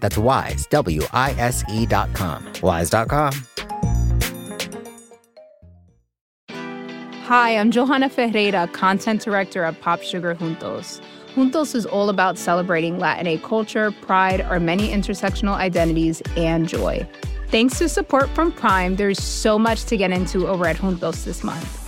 [0.00, 2.52] That's wise, W I S E.com.
[2.62, 3.32] Wise.com.
[7.28, 11.02] Hi, I'm Johanna Ferreira, content director at Pop Sugar Juntos.
[11.34, 17.06] Juntos is all about celebrating Latin culture, pride, our many intersectional identities, and joy.
[17.48, 21.44] Thanks to support from Prime, there's so much to get into over at Juntos this
[21.44, 21.87] month.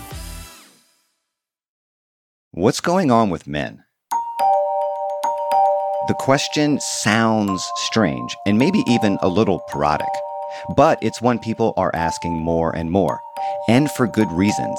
[2.53, 3.85] What's going on with men?
[6.09, 10.09] The question sounds strange and maybe even a little parodic,
[10.75, 13.21] but it's one people are asking more and more,
[13.69, 14.77] and for good reasons.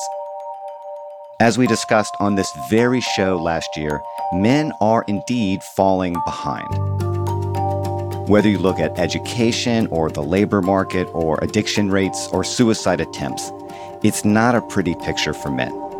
[1.40, 4.02] As we discussed on this very show last year,
[4.34, 6.68] men are indeed falling behind.
[8.28, 13.50] Whether you look at education or the labor market or addiction rates or suicide attempts,
[14.02, 15.91] it's not a pretty picture for men.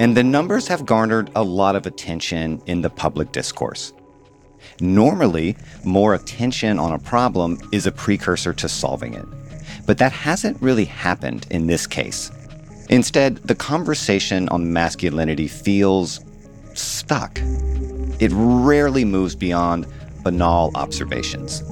[0.00, 3.92] And the numbers have garnered a lot of attention in the public discourse.
[4.80, 9.26] Normally, more attention on a problem is a precursor to solving it.
[9.86, 12.30] But that hasn't really happened in this case.
[12.90, 16.20] Instead, the conversation on masculinity feels
[16.74, 17.38] stuck.
[18.20, 19.86] It rarely moves beyond
[20.22, 21.62] banal observations.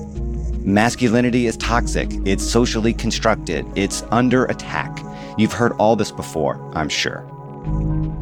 [0.65, 5.01] Masculinity is toxic, it's socially constructed, it's under attack.
[5.39, 7.25] You've heard all this before, I'm sure.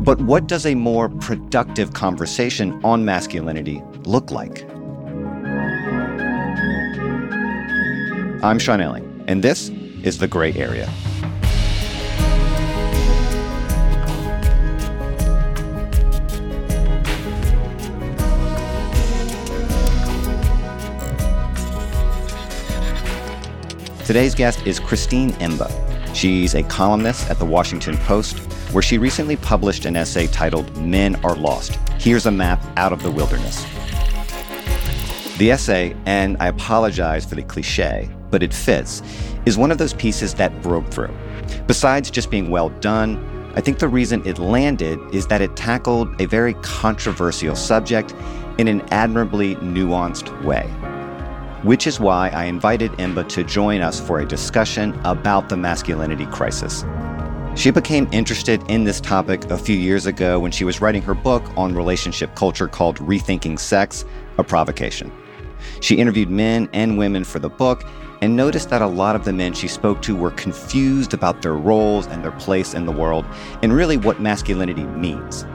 [0.04, 4.64] But what does a more productive conversation on masculinity look like?
[8.44, 9.70] I'm Sean Illing, and this
[10.02, 10.92] is The Gray Area.
[24.04, 25.72] Today's guest is Christine Emba.
[26.14, 28.36] She's a columnist at the Washington Post
[28.74, 33.04] where she recently published an essay titled Men Are Lost Here's a Map Out of
[33.04, 33.64] the Wilderness.
[35.38, 39.00] The essay, and I apologize for the cliche, but it fits,
[39.46, 41.14] is one of those pieces that broke through.
[41.68, 46.20] Besides just being well done, I think the reason it landed is that it tackled
[46.20, 48.12] a very controversial subject
[48.58, 50.64] in an admirably nuanced way.
[51.62, 56.26] Which is why I invited Emba to join us for a discussion about the masculinity
[56.26, 56.84] crisis.
[57.56, 61.14] She became interested in this topic a few years ago when she was writing her
[61.14, 64.04] book on relationship culture called Rethinking Sex
[64.38, 65.12] A Provocation.
[65.80, 67.84] She interviewed men and women for the book
[68.22, 71.54] and noticed that a lot of the men she spoke to were confused about their
[71.54, 73.24] roles and their place in the world
[73.62, 75.46] and really what masculinity means.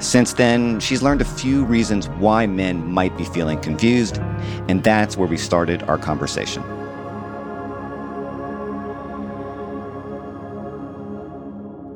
[0.00, 4.18] Since then, she's learned a few reasons why men might be feeling confused,
[4.68, 6.62] and that's where we started our conversation.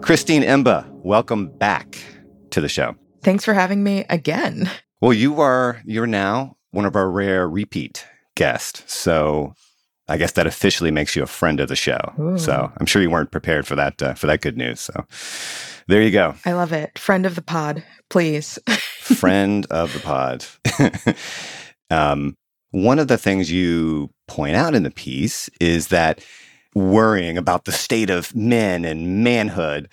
[0.01, 1.99] Christine Emba, welcome back
[2.51, 2.95] to the show.
[3.23, 4.71] Thanks for having me again.
[5.01, 8.83] Well, you are you're now one of our rare repeat guests.
[8.93, 9.55] So
[10.09, 11.99] I guess that officially makes you a friend of the show.
[12.19, 12.39] Ooh.
[12.39, 14.81] So I'm sure you weren't prepared for that uh, for that good news.
[14.81, 15.05] So
[15.89, 16.35] there you go.
[16.45, 16.99] I love it.
[16.99, 18.59] Friend of the pod, please.
[19.01, 20.47] friend of the pod.
[21.91, 22.37] um,
[22.71, 26.25] one of the things you point out in the piece is that
[26.75, 29.89] worrying about the state of men and manhood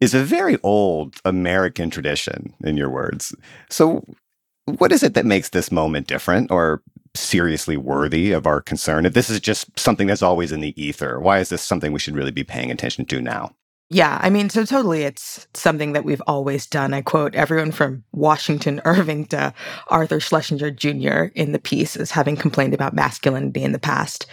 [0.00, 3.34] is a very old American tradition, in your words.
[3.70, 4.04] So,
[4.66, 6.82] what is it that makes this moment different or
[7.14, 9.06] seriously worthy of our concern?
[9.06, 11.98] If this is just something that's always in the ether, why is this something we
[11.98, 13.54] should really be paying attention to now?
[13.90, 16.94] Yeah, I mean, so totally it's something that we've always done.
[16.94, 19.52] I quote everyone from Washington Irving to
[19.88, 21.30] Arthur Schlesinger Jr.
[21.34, 24.26] in the piece as having complained about masculinity in the past.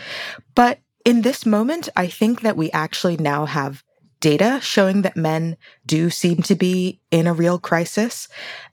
[0.55, 3.83] But in this moment, I think that we actually now have
[4.19, 8.27] data showing that men do seem to be in a real crisis.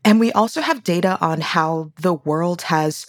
[0.04, 3.06] And we also have data on how the world has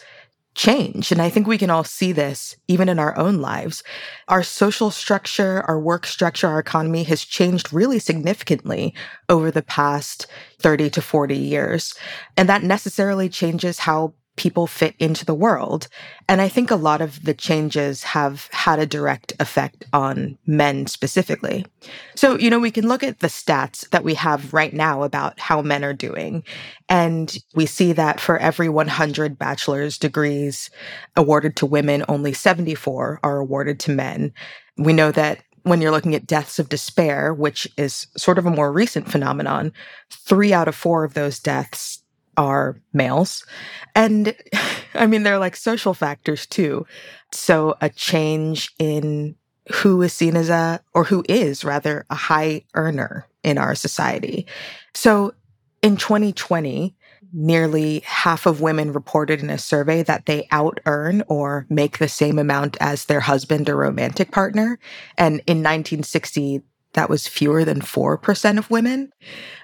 [0.56, 1.12] changed.
[1.12, 3.84] And I think we can all see this even in our own lives.
[4.28, 8.94] Our social structure, our work structure, our economy has changed really significantly
[9.30, 10.28] over the past
[10.60, 11.94] 30 to 40 years.
[12.36, 15.90] And that necessarily changes how people fit into the world.
[16.30, 20.88] And I think a lot of the changes have had a direct effect on men
[20.88, 21.66] specifically.
[22.16, 25.38] So, you know, we can look at the stats that we have right now about
[25.42, 26.46] how men are doing.
[26.88, 30.70] And we see that for every 100 bachelor's degrees
[31.18, 34.32] awarded to women, only 74 are awarded to men.
[34.78, 38.52] We know that when you're looking at deaths of despair, which is sort of a
[38.52, 39.74] more recent phenomenon,
[40.10, 42.02] three out of four of those deaths
[42.40, 43.46] are males.
[43.94, 44.34] And
[44.96, 46.88] I mean, they're like social factors too.
[47.32, 49.36] So a change in
[49.72, 54.48] who is seen as a, or who is rather, a high earner in our society.
[54.96, 55.34] So
[55.84, 56.96] in 2020,
[57.32, 62.08] nearly half of women reported in a survey that they out earn or make the
[62.08, 64.80] same amount as their husband or romantic partner.
[65.18, 66.62] And in 1960,
[66.94, 69.12] that was fewer than 4% of women.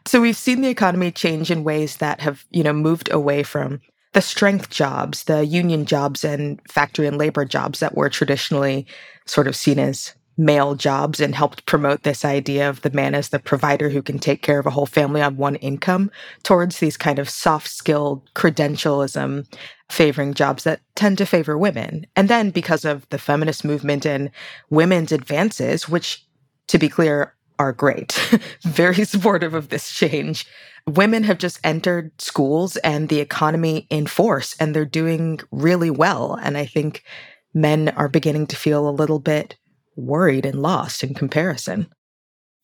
[0.05, 3.81] So we've seen the economy change in ways that have, you know, moved away from
[4.13, 8.87] the strength jobs, the union jobs and factory and labor jobs that were traditionally
[9.25, 13.29] sort of seen as male jobs and helped promote this idea of the man as
[13.29, 16.11] the provider who can take care of a whole family on one income
[16.43, 19.45] towards these kind of soft skilled credentialism
[19.89, 22.05] favoring jobs that tend to favor women.
[22.15, 24.29] And then because of the feminist movement and
[24.69, 26.24] women's advances, which
[26.67, 28.13] to be clear, are great,
[28.63, 30.45] very supportive of this change.
[30.87, 36.37] Women have just entered schools and the economy in force, and they're doing really well.
[36.41, 37.03] And I think
[37.53, 39.55] men are beginning to feel a little bit
[39.95, 41.87] worried and lost in comparison.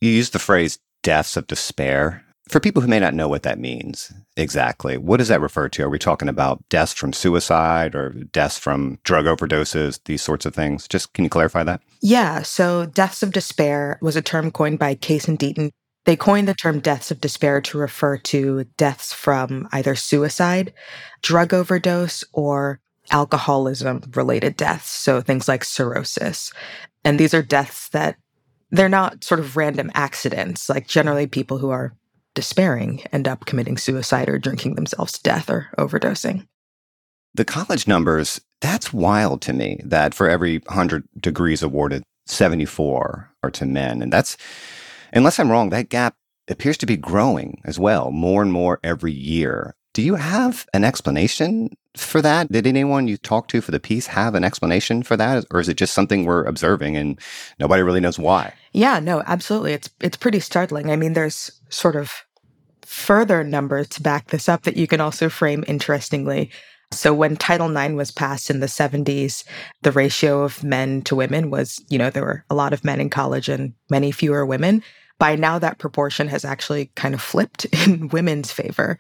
[0.01, 2.23] You used the phrase deaths of despair.
[2.47, 5.83] For people who may not know what that means exactly, what does that refer to?
[5.83, 10.53] Are we talking about deaths from suicide or deaths from drug overdoses, these sorts of
[10.53, 10.87] things?
[10.87, 11.81] Just can you clarify that?
[12.01, 12.41] Yeah.
[12.41, 15.71] So, deaths of despair was a term coined by Case and Deaton.
[16.05, 20.73] They coined the term deaths of despair to refer to deaths from either suicide,
[21.21, 22.79] drug overdose, or
[23.11, 24.89] alcoholism related deaths.
[24.89, 26.51] So, things like cirrhosis.
[27.03, 28.17] And these are deaths that
[28.71, 30.69] they're not sort of random accidents.
[30.69, 31.93] Like, generally, people who are
[32.33, 36.47] despairing end up committing suicide or drinking themselves to death or overdosing.
[37.33, 43.51] The college numbers, that's wild to me that for every 100 degrees awarded, 74 are
[43.51, 44.01] to men.
[44.01, 44.37] And that's,
[45.13, 46.15] unless I'm wrong, that gap
[46.49, 49.75] appears to be growing as well, more and more every year.
[49.93, 52.51] Do you have an explanation for that?
[52.51, 55.45] Did anyone you talked to for the piece have an explanation for that?
[55.51, 57.19] Or is it just something we're observing and
[57.59, 58.53] nobody really knows why?
[58.71, 59.73] Yeah, no, absolutely.
[59.73, 60.91] It's it's pretty startling.
[60.91, 62.11] I mean, there's sort of
[62.83, 66.51] further numbers to back this up that you can also frame interestingly.
[66.93, 69.45] So when Title IX was passed in the 70s,
[69.81, 72.99] the ratio of men to women was, you know, there were a lot of men
[72.99, 74.83] in college and many fewer women.
[75.17, 78.99] By now, that proportion has actually kind of flipped in women's favor.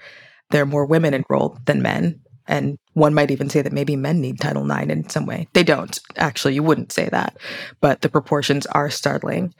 [0.51, 2.21] There are more women enrolled than men.
[2.47, 5.47] And one might even say that maybe men need Title IX in some way.
[5.53, 5.97] They don't.
[6.17, 7.37] Actually, you wouldn't say that.
[7.79, 9.53] But the proportions are startling.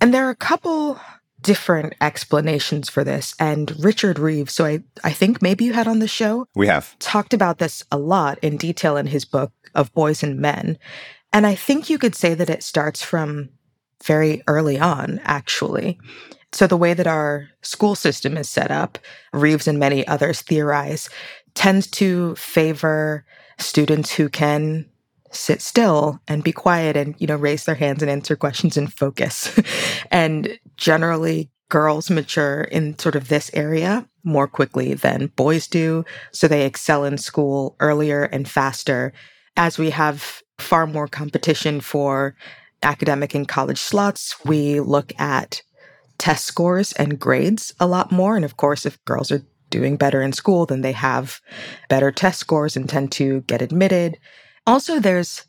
[0.00, 1.00] And there are a couple
[1.40, 3.34] different explanations for this.
[3.38, 6.48] And Richard Reeves, so I, I think maybe you had on the show.
[6.54, 6.98] We have.
[6.98, 10.78] Talked about this a lot in detail in his book of Boys and Men.
[11.32, 13.50] And I think you could say that it starts from
[14.02, 15.98] very early on, actually.
[16.54, 18.96] So, the way that our school system is set up,
[19.32, 21.10] Reeves and many others theorize,
[21.54, 23.24] tends to favor
[23.58, 24.88] students who can
[25.32, 28.92] sit still and be quiet and you know raise their hands and answer questions and
[28.92, 29.50] focus.
[30.12, 36.04] And generally girls mature in sort of this area more quickly than boys do.
[36.30, 39.12] So they excel in school earlier and faster
[39.56, 42.36] as we have far more competition for
[42.84, 44.36] academic and college slots.
[44.44, 45.62] We look at
[46.18, 49.42] test scores and grades a lot more and of course if girls are
[49.74, 51.40] doing better in school, then they have
[51.88, 54.16] better test scores and tend to get admitted.
[54.68, 55.44] Also, there's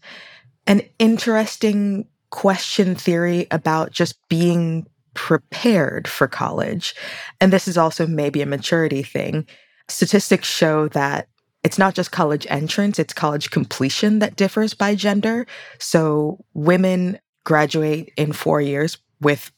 [0.65, 6.95] an interesting question theory about just being prepared for college.
[7.39, 9.47] And this is also maybe a maturity thing.
[9.87, 11.27] Statistics show that
[11.63, 15.45] it's not just college entrance, it's college completion that differs by gender.
[15.79, 19.51] So women graduate in four years with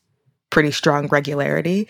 [0.50, 1.88] pretty strong regularity,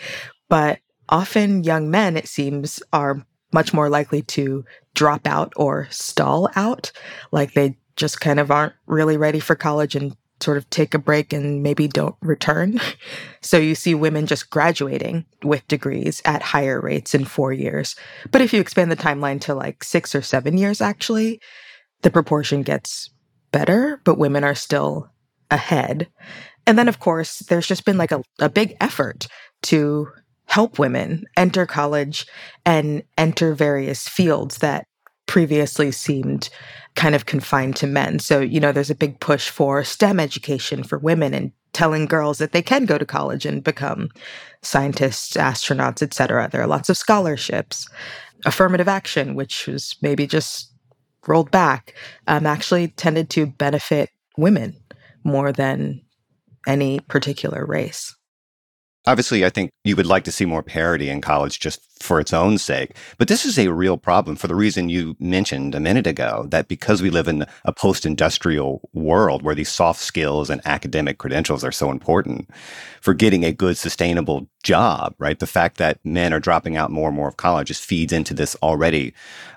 [0.49, 6.49] but often young men, it seems, are much more likely to drop out or stall
[6.55, 6.91] out.
[7.31, 10.99] Like they just kind of aren't really ready for college and sort of take a
[10.99, 12.79] break and maybe don't return.
[13.39, 17.95] So you see women just graduating with degrees at higher rates in four years.
[18.29, 21.39] But if you expand the timeline to like six or seven years, actually,
[22.01, 23.09] the proportion gets
[23.53, 25.09] better, but women are still
[25.49, 26.09] ahead.
[26.67, 29.27] And then, of course, there's just been like a, a big effort
[29.63, 30.09] to
[30.45, 32.27] help women enter college
[32.65, 34.85] and enter various fields that
[35.27, 36.49] previously seemed
[36.95, 38.19] kind of confined to men.
[38.19, 42.37] So, you know, there's a big push for STEM education for women and telling girls
[42.39, 44.09] that they can go to college and become
[44.61, 46.49] scientists, astronauts, etc.
[46.51, 47.87] There are lots of scholarships.
[48.45, 50.71] Affirmative action, which was maybe just
[51.27, 51.93] rolled back,
[52.27, 54.75] um, actually tended to benefit women
[55.23, 56.01] more than
[56.67, 58.15] any particular race.
[59.07, 62.33] Obviously, I think you would like to see more parity in college just for its
[62.33, 62.95] own sake.
[63.17, 66.67] But this is a real problem for the reason you mentioned a minute ago that
[66.67, 71.63] because we live in a post industrial world where these soft skills and academic credentials
[71.63, 72.49] are so important
[73.01, 75.39] for getting a good, sustainable job, right?
[75.39, 78.33] The fact that men are dropping out more and more of college just feeds into
[78.33, 79.13] this already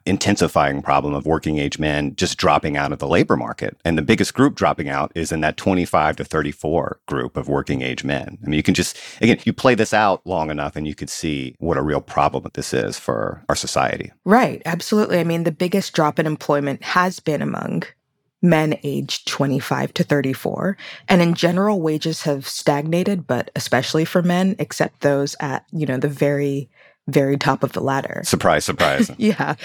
[0.06, 3.76] intensifying problem of working age men just dropping out of the labor market.
[3.84, 7.82] And the biggest group dropping out is in that 25 to 34 group of working
[7.82, 8.38] age men.
[8.42, 11.10] I mean, you can just, again, you play this out long enough and you could
[11.10, 14.12] see what a real problem problem this is for our society.
[14.24, 15.18] Right, absolutely.
[15.18, 17.84] I mean, the biggest drop in employment has been among
[18.42, 20.76] men aged 25 to 34.
[21.08, 25.98] And in general, wages have stagnated, but especially for men, except those at, you know,
[25.98, 26.70] the very,
[27.06, 28.22] very top of the ladder.
[28.24, 29.10] Surprise, surprise.
[29.18, 29.56] yeah.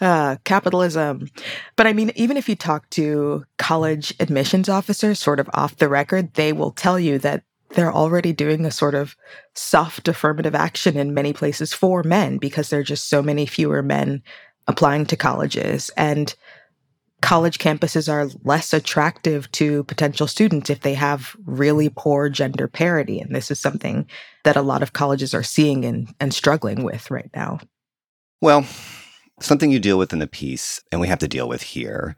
[0.00, 1.28] Uh, capitalism.
[1.76, 5.88] But I mean, even if you talk to college admissions officers, sort of off the
[5.88, 7.42] record, they will tell you that
[7.74, 9.16] they're already doing a sort of
[9.54, 13.82] soft affirmative action in many places for men because there are just so many fewer
[13.82, 14.22] men
[14.66, 15.90] applying to colleges.
[15.96, 16.34] And
[17.20, 23.20] college campuses are less attractive to potential students if they have really poor gender parity.
[23.20, 24.06] And this is something
[24.44, 27.58] that a lot of colleges are seeing and, and struggling with right now.
[28.40, 28.66] Well,
[29.40, 32.16] something you deal with in the piece, and we have to deal with here,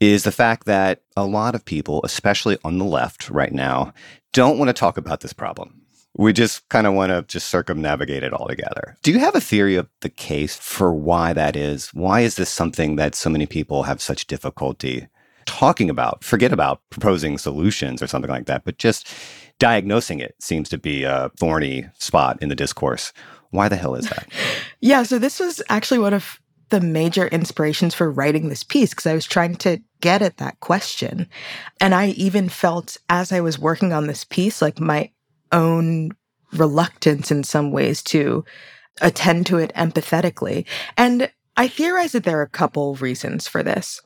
[0.00, 3.92] is the fact that a lot of people, especially on the left right now,
[4.32, 5.82] don't want to talk about this problem.
[6.16, 8.96] We just kind of want to just circumnavigate it altogether.
[9.02, 11.90] Do you have a theory of the case for why that is?
[11.94, 15.06] Why is this something that so many people have such difficulty
[15.44, 16.24] talking about?
[16.24, 19.08] Forget about proposing solutions or something like that, but just
[19.58, 23.12] diagnosing it seems to be a thorny spot in the discourse.
[23.50, 24.28] Why the hell is that?
[24.80, 26.40] yeah, so this was actually one of
[26.70, 30.60] the major inspirations for writing this piece because I was trying to get at that
[30.60, 31.28] question.
[31.80, 35.10] And I even felt as I was working on this piece, like my
[35.52, 36.12] own
[36.52, 38.44] reluctance in some ways to
[39.00, 40.66] attend to it empathetically.
[40.96, 44.00] And I theorize that there are a couple reasons for this.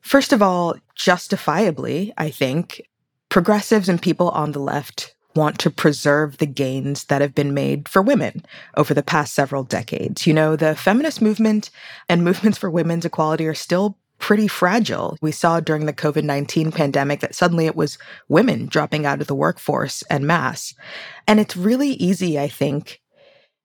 [0.00, 2.82] First of all, justifiably, I think
[3.28, 7.88] progressives and people on the left want to preserve the gains that have been made
[7.88, 8.44] for women
[8.76, 10.26] over the past several decades.
[10.26, 11.70] You know, the feminist movement
[12.08, 15.16] and movements for women's equality are still pretty fragile.
[15.20, 19.26] We saw during the COVID 19 pandemic that suddenly it was women dropping out of
[19.26, 20.74] the workforce en masse.
[21.26, 23.00] And it's really easy, I think,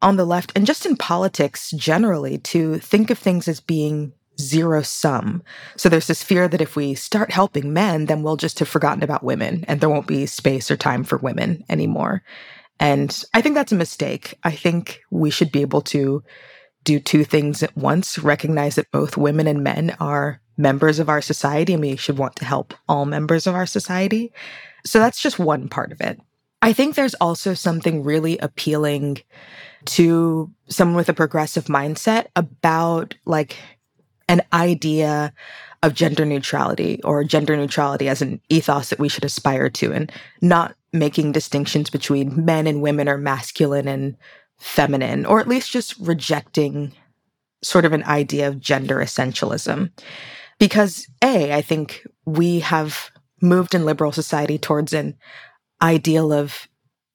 [0.02, 4.82] on the left and just in politics generally to think of things as being zero
[4.82, 5.44] sum.
[5.78, 9.04] So there's this fear that if we start helping men, then we'll just have forgotten
[9.04, 12.24] about women and there won't be space or time for women anymore.
[12.80, 14.34] And I think that's a mistake.
[14.44, 16.24] I think we should be able to
[16.84, 21.22] do two things at once recognize that both women and men are members of our
[21.22, 24.32] society and we should want to help all members of our society.
[24.86, 26.20] So that's just one part of it.
[26.62, 29.20] I think there's also something really appealing
[29.86, 33.58] to someone with a progressive mindset about like
[34.28, 35.34] an idea
[35.84, 40.12] of gender neutrality or gender neutrality as an ethos that we should aspire to and
[40.42, 44.16] not making distinctions between men and women or masculine and
[44.62, 46.94] feminine, or at least just rejecting
[47.64, 49.92] sort of an idea of gender essentialism.
[50.60, 53.10] Because, A, I think we have
[53.42, 55.18] moved in liberal society towards an
[55.82, 56.68] ideal of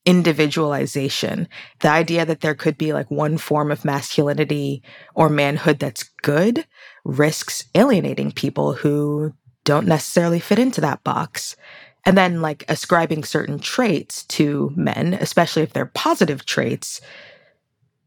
[0.05, 1.49] individualization,
[1.81, 4.83] the idea that there could be like one form of masculinity
[5.15, 6.67] or manhood that's good
[7.05, 9.33] risks alienating people who
[9.65, 11.57] don't necessarily fit into that box.
[12.05, 17.01] And then, like, ascribing certain traits to men, especially if they're positive traits,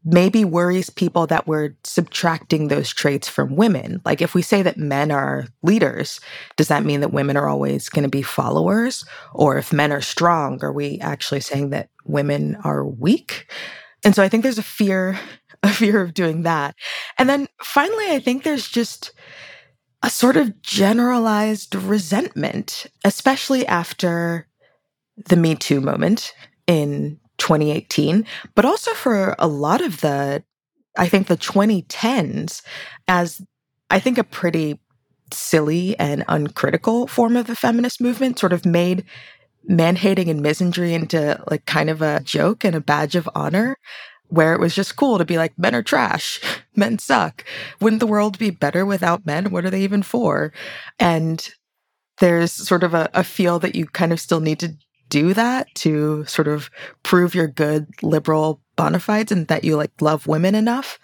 [0.04, 4.00] maybe worries people that we're subtracting those traits from women.
[4.04, 6.20] Like, if we say that men are leaders,
[6.56, 9.04] does that mean that women are always going to be followers?
[9.34, 13.50] Or if men are strong, are we actually saying that women are weak?
[14.04, 15.18] And so I think there's a fear
[15.62, 16.74] a fear of doing that.
[17.18, 19.12] And then finally, I think there's just
[20.02, 24.48] a sort of generalized resentment, especially after
[25.28, 26.32] the Me Too moment
[26.66, 30.44] in 2018, but also for a lot of the,
[30.96, 32.62] I think, the 2010s
[33.08, 33.42] as
[33.90, 34.78] I think a pretty
[35.32, 39.04] silly and uncritical form of the feminist movement, sort of made
[39.64, 43.76] man hating and misandry into like kind of a joke and a badge of honor
[44.28, 46.40] where it was just cool to be like, men are trash,
[46.76, 47.44] men suck.
[47.80, 49.50] Wouldn't the world be better without men?
[49.50, 50.52] What are they even for?
[50.98, 51.46] And
[52.20, 54.74] there's sort of a, a feel that you kind of still need to
[55.10, 56.70] do that to sort of
[57.02, 60.98] prove your good liberal bona fides and that you like love women enough.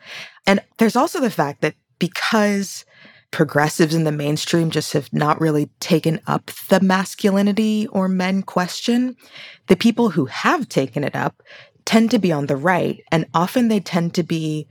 [0.47, 2.87] And there's also the fact that because
[3.31, 9.15] progressives in the mainstream just have not really taken up the masculinity or men question,
[9.67, 11.43] the people who have taken it up
[11.85, 14.67] tend to be on the right, and often they tend to be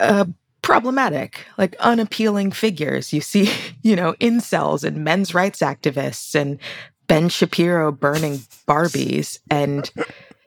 [0.00, 0.24] uh,
[0.62, 3.12] problematic, like unappealing figures.
[3.12, 3.50] You see,
[3.82, 6.58] you know, incels and men's rights activists and
[7.06, 9.38] Ben Shapiro burning Barbies.
[9.50, 9.90] And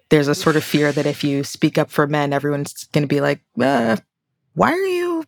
[0.09, 3.07] there's a sort of fear that if you speak up for men, everyone's going to
[3.07, 3.97] be like, uh,
[4.53, 5.23] why are you?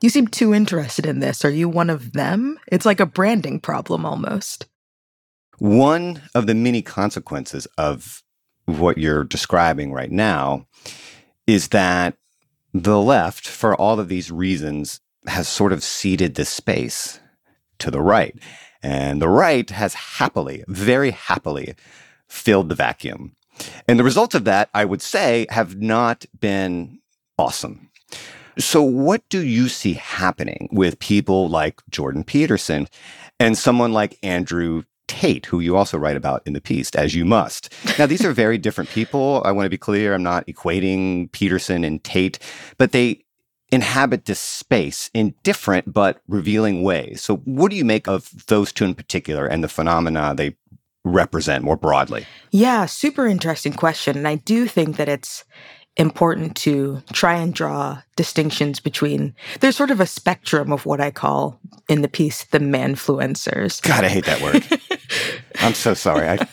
[0.00, 1.44] You seem too interested in this.
[1.44, 2.58] Are you one of them?
[2.68, 4.66] It's like a branding problem almost.
[5.58, 8.22] One of the many consequences of
[8.66, 10.66] what you're describing right now
[11.46, 12.16] is that
[12.72, 17.18] the left, for all of these reasons, has sort of ceded this space
[17.78, 18.36] to the right.
[18.82, 21.74] And the right has happily, very happily
[22.28, 23.34] filled the vacuum.
[23.88, 27.00] And the results of that, I would say, have not been
[27.38, 27.90] awesome.
[28.58, 32.88] So, what do you see happening with people like Jordan Peterson
[33.38, 37.24] and someone like Andrew Tate, who you also write about in the piece, as you
[37.24, 37.72] must.
[37.98, 39.42] Now, these are very different people.
[39.44, 40.14] I want to be clear.
[40.14, 42.38] I'm not equating Peterson and Tate,
[42.76, 43.24] but they
[43.70, 47.22] inhabit this space in different but revealing ways.
[47.22, 50.56] So, what do you make of those two in particular and the phenomena they
[51.04, 52.26] represent more broadly?
[52.50, 54.16] Yeah, super interesting question.
[54.16, 55.44] And I do think that it's
[55.96, 61.10] important to try and draw distinctions between there's sort of a spectrum of what I
[61.10, 61.58] call
[61.88, 63.82] in the piece the manfluencers.
[63.82, 64.64] God, I hate that word.
[65.60, 66.28] I'm so sorry.
[66.28, 66.48] I,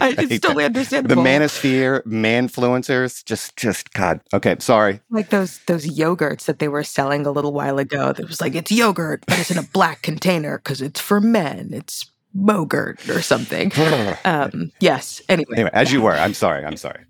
[0.00, 1.22] I, I it's totally understandable.
[1.22, 4.20] The manosphere, manfluencers, just just God.
[4.32, 5.00] Okay, sorry.
[5.10, 8.12] Like those those yogurts that they were selling a little while ago.
[8.12, 11.70] That was like it's yogurt, but it's in a black container because it's for men.
[11.72, 13.72] It's mogurt or something.
[14.24, 15.20] um, yes.
[15.28, 15.54] Anyway.
[15.54, 16.12] Anyway, as you were.
[16.12, 16.64] I'm sorry.
[16.64, 17.04] I'm sorry.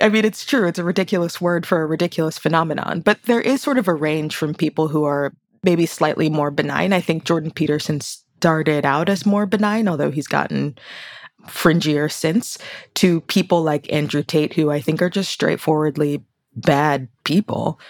[0.00, 0.66] I mean, it's true.
[0.66, 4.34] It's a ridiculous word for a ridiculous phenomenon, but there is sort of a range
[4.34, 6.92] from people who are maybe slightly more benign.
[6.92, 10.76] I think Jordan Peterson started out as more benign, although he's gotten
[11.46, 12.58] fringier sense
[12.94, 16.24] to people like Andrew Tate, who I think are just straightforwardly
[16.54, 17.80] bad people.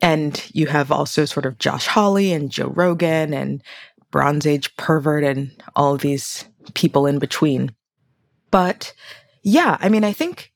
[0.00, 3.62] And you have also sort of Josh Hawley and Joe Rogan and
[4.10, 6.44] Bronze Age pervert and all these
[6.74, 7.74] people in between.
[8.50, 8.92] But
[9.42, 10.52] yeah, I mean, I think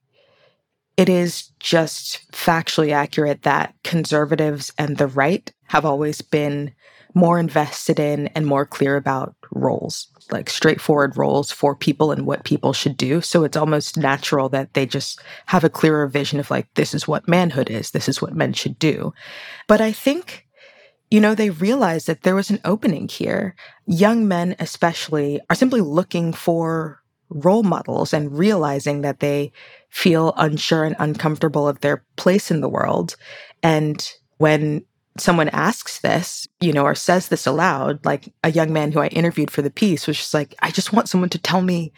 [0.97, 6.73] it is just factually accurate that conservatives and the right have always been
[7.16, 12.44] more invested in and more clear about roles, like straightforward roles for people and what
[12.44, 13.22] people should do.
[13.22, 17.09] So it's almost natural that they just have a clearer vision of like, this is
[17.09, 19.14] what manhood is, this is what men should do.
[19.66, 20.46] But I think,
[21.11, 23.57] you know, they realized that there was an opening here.
[23.87, 27.00] Young men, especially, are simply looking for
[27.31, 29.52] role models and realizing that they
[29.88, 33.16] feel unsure and uncomfortable of their place in the world.
[33.62, 34.85] And when
[35.20, 39.09] someone asks this, you know, or says this aloud, like a young man who I
[39.09, 41.92] interviewed for the piece was just like, I just want someone to tell me,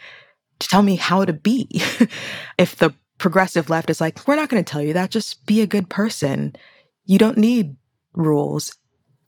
[0.59, 1.67] to tell me how to be.
[2.57, 5.61] if the progressive left is like, we're not going to tell you that, just be
[5.61, 6.55] a good person.
[7.05, 7.75] You don't need
[8.13, 8.75] rules.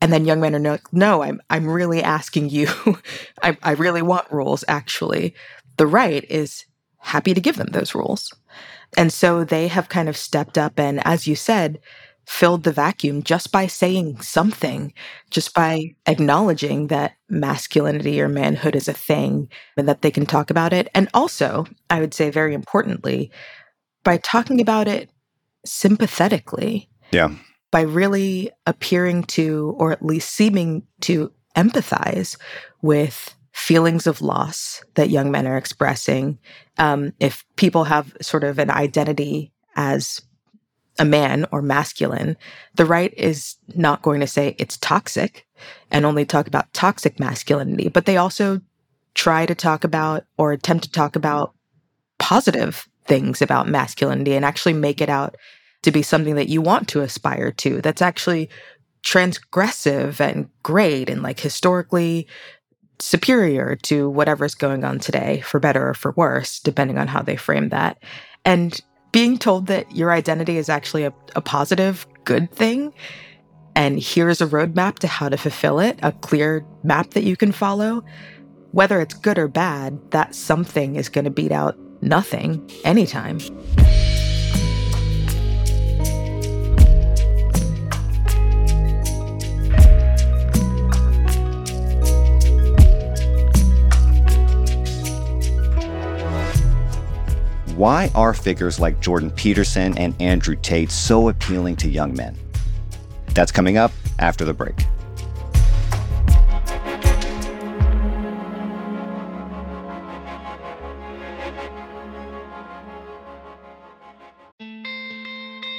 [0.00, 2.68] And then young men are like, no, I'm, I'm really asking you,
[3.42, 5.34] I, I really want rules, actually.
[5.76, 6.64] The right is
[6.98, 8.32] happy to give them those rules.
[8.96, 11.80] And so they have kind of stepped up and, as you said,
[12.32, 14.90] filled the vacuum just by saying something,
[15.30, 20.48] just by acknowledging that masculinity or manhood is a thing and that they can talk
[20.48, 20.88] about it.
[20.94, 23.30] And also, I would say very importantly,
[24.02, 25.10] by talking about it
[25.66, 26.88] sympathetically.
[27.10, 27.34] Yeah.
[27.70, 32.38] By really appearing to, or at least seeming to empathize
[32.80, 36.38] with feelings of loss that young men are expressing.
[36.78, 40.22] Um, if people have sort of an identity as
[40.98, 42.36] a man or masculine,
[42.74, 45.46] the right is not going to say it's toxic
[45.90, 48.60] and only talk about toxic masculinity, but they also
[49.14, 51.54] try to talk about or attempt to talk about
[52.18, 55.36] positive things about masculinity and actually make it out
[55.82, 57.80] to be something that you want to aspire to.
[57.80, 58.48] That's actually
[59.02, 62.28] transgressive and great and like historically
[63.00, 67.34] superior to whatever's going on today, for better or for worse, depending on how they
[67.34, 67.98] frame that.
[68.44, 68.80] And
[69.12, 72.92] being told that your identity is actually a, a positive, good thing,
[73.74, 77.52] and here's a roadmap to how to fulfill it, a clear map that you can
[77.52, 78.04] follow,
[78.72, 83.38] whether it's good or bad, that something is going to beat out nothing anytime.
[97.82, 102.38] Why are figures like Jordan Peterson and Andrew Tate so appealing to young men?
[103.34, 103.90] That's coming up
[104.20, 104.76] after the break.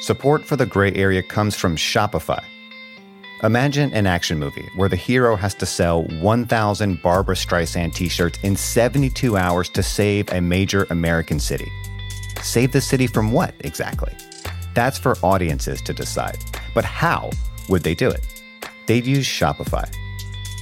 [0.02, 2.44] Support for the gray area comes from Shopify.
[3.44, 8.39] Imagine an action movie where the hero has to sell 1,000 Barbra Streisand t shirts
[8.44, 11.72] in 72 hours to save a major American city.
[12.43, 14.13] Save the city from what exactly?
[14.73, 16.38] That's for audiences to decide.
[16.75, 17.32] But how
[17.69, 18.25] would they do it?
[18.86, 19.89] They'd use Shopify.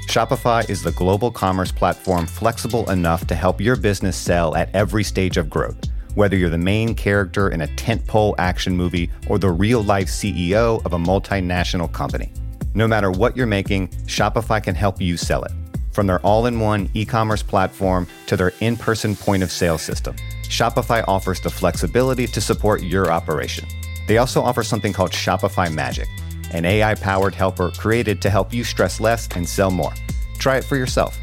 [0.07, 5.03] Shopify is the global commerce platform flexible enough to help your business sell at every
[5.03, 5.89] stage of growth.
[6.13, 10.85] Whether you're the main character in a tentpole action movie or the real life CEO
[10.85, 12.31] of a multinational company.
[12.75, 15.51] No matter what you're making, Shopify can help you sell it.
[15.91, 19.77] From their all in one e commerce platform to their in person point of sale
[19.77, 23.67] system, Shopify offers the flexibility to support your operation.
[24.07, 26.09] They also offer something called Shopify Magic,
[26.51, 29.93] an AI powered helper created to help you stress less and sell more.
[30.37, 31.17] Try it for yourself.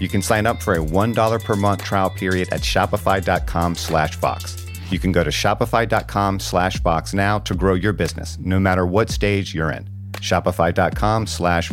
[0.00, 4.18] You can sign up for a $1 per month trial period at shopify.com slash.
[4.90, 6.80] You can go to shopify.com slash
[7.14, 9.88] now to grow your business, no matter what stage you're in.
[10.14, 11.72] Shopify.com slash.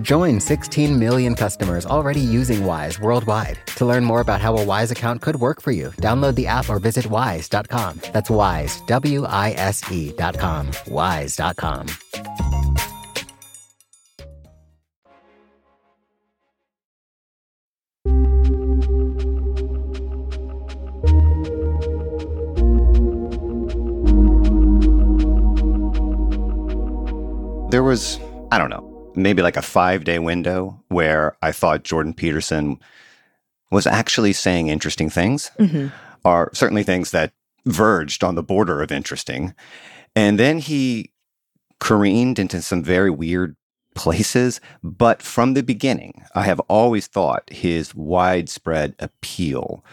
[0.00, 3.58] Join 16 million customers already using Wise worldwide.
[3.76, 6.68] To learn more about how a Wise account could work for you, download the app
[6.68, 8.00] or visit wise.com.
[8.12, 10.70] That's wise, W I S E.com.
[10.86, 11.86] Wise.com.
[27.70, 28.18] There was,
[28.50, 28.87] I don't know,
[29.22, 32.78] maybe like a five day window where I thought Jordan Peterson
[33.70, 35.88] was actually saying interesting things, mm-hmm.
[36.24, 37.32] or certainly things that
[37.66, 39.54] verged on the border of interesting.
[40.16, 41.12] And then he
[41.80, 43.56] careened into some very weird
[43.94, 44.60] places.
[44.82, 49.84] But from the beginning, I have always thought his widespread appeal,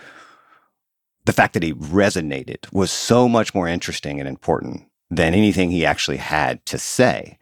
[1.25, 5.85] the fact that he resonated, was so much more interesting and important than anything he
[5.85, 7.37] actually had to say.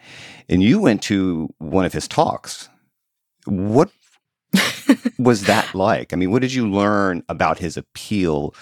[0.50, 2.70] And you went to one of his talks.
[3.46, 3.90] What
[5.18, 6.14] was that like?
[6.14, 8.54] I mean, what did you learn about his appeal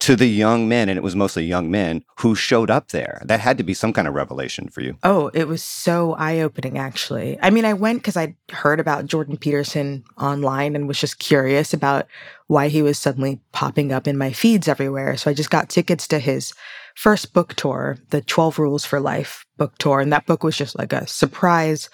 [0.00, 0.88] to the young men?
[0.88, 3.20] And it was mostly young men who showed up there.
[3.24, 4.96] That had to be some kind of revelation for you.
[5.02, 7.38] Oh, it was so eye opening, actually.
[7.42, 11.74] I mean, I went because I'd heard about Jordan Peterson online and was just curious
[11.74, 12.06] about
[12.46, 15.16] why he was suddenly popping up in my feeds everywhere.
[15.16, 16.54] So I just got tickets to his
[16.96, 20.00] first book tour, the 12 Rules for Life book tour.
[20.00, 21.88] And that book was just like a surprise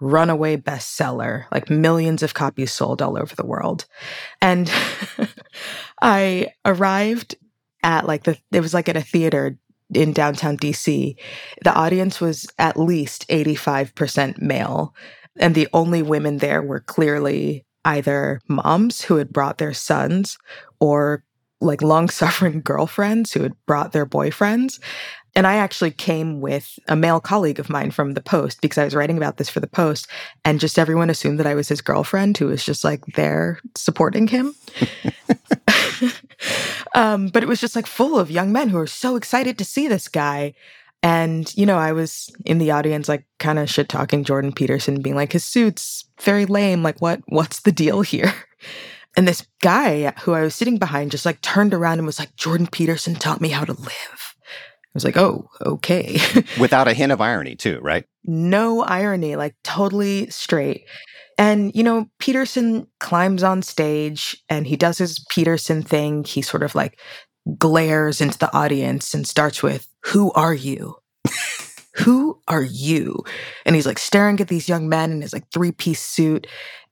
[0.00, 3.86] runaway bestseller, like millions of copies sold all over the world.
[4.40, 4.70] And
[6.02, 7.34] I arrived
[7.82, 9.58] at like the, it was like at a theater
[9.92, 11.16] in downtown DC.
[11.64, 14.94] The audience was at least 85% male.
[15.38, 20.38] And the only women there were clearly either moms who had brought their sons
[20.80, 21.24] or
[21.60, 24.78] like long suffering girlfriends who had brought their boyfriends.
[25.34, 28.84] And I actually came with a male colleague of mine from the Post because I
[28.84, 30.08] was writing about this for the Post.
[30.46, 34.28] And just everyone assumed that I was his girlfriend who was just like there supporting
[34.28, 34.54] him.
[36.96, 39.64] Um, but it was just like full of young men who were so excited to
[39.64, 40.54] see this guy.
[41.02, 45.02] And, you know, I was in the audience, like kind of shit talking Jordan Peterson,
[45.02, 46.82] being like, his suit's very lame.
[46.82, 48.32] Like, what, what's the deal here?
[49.16, 52.36] And this guy who I was sitting behind just like turned around and was like,
[52.36, 54.34] Jordan Peterson taught me how to live.
[54.42, 56.18] I was like, oh, okay.
[56.60, 58.04] Without a hint of irony, too, right?
[58.24, 60.84] No irony, like totally straight.
[61.38, 66.24] And, you know, Peterson climbs on stage and he does his Peterson thing.
[66.24, 66.98] He sort of like
[67.58, 70.96] glares into the audience and starts with, Who are you?
[71.96, 73.22] Who are you?
[73.64, 76.46] And he's like staring at these young men in his like three piece suit.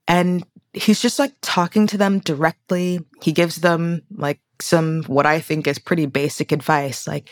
[0.07, 2.99] And he's just like talking to them directly.
[3.21, 7.29] He gives them like some what I think is pretty basic advice like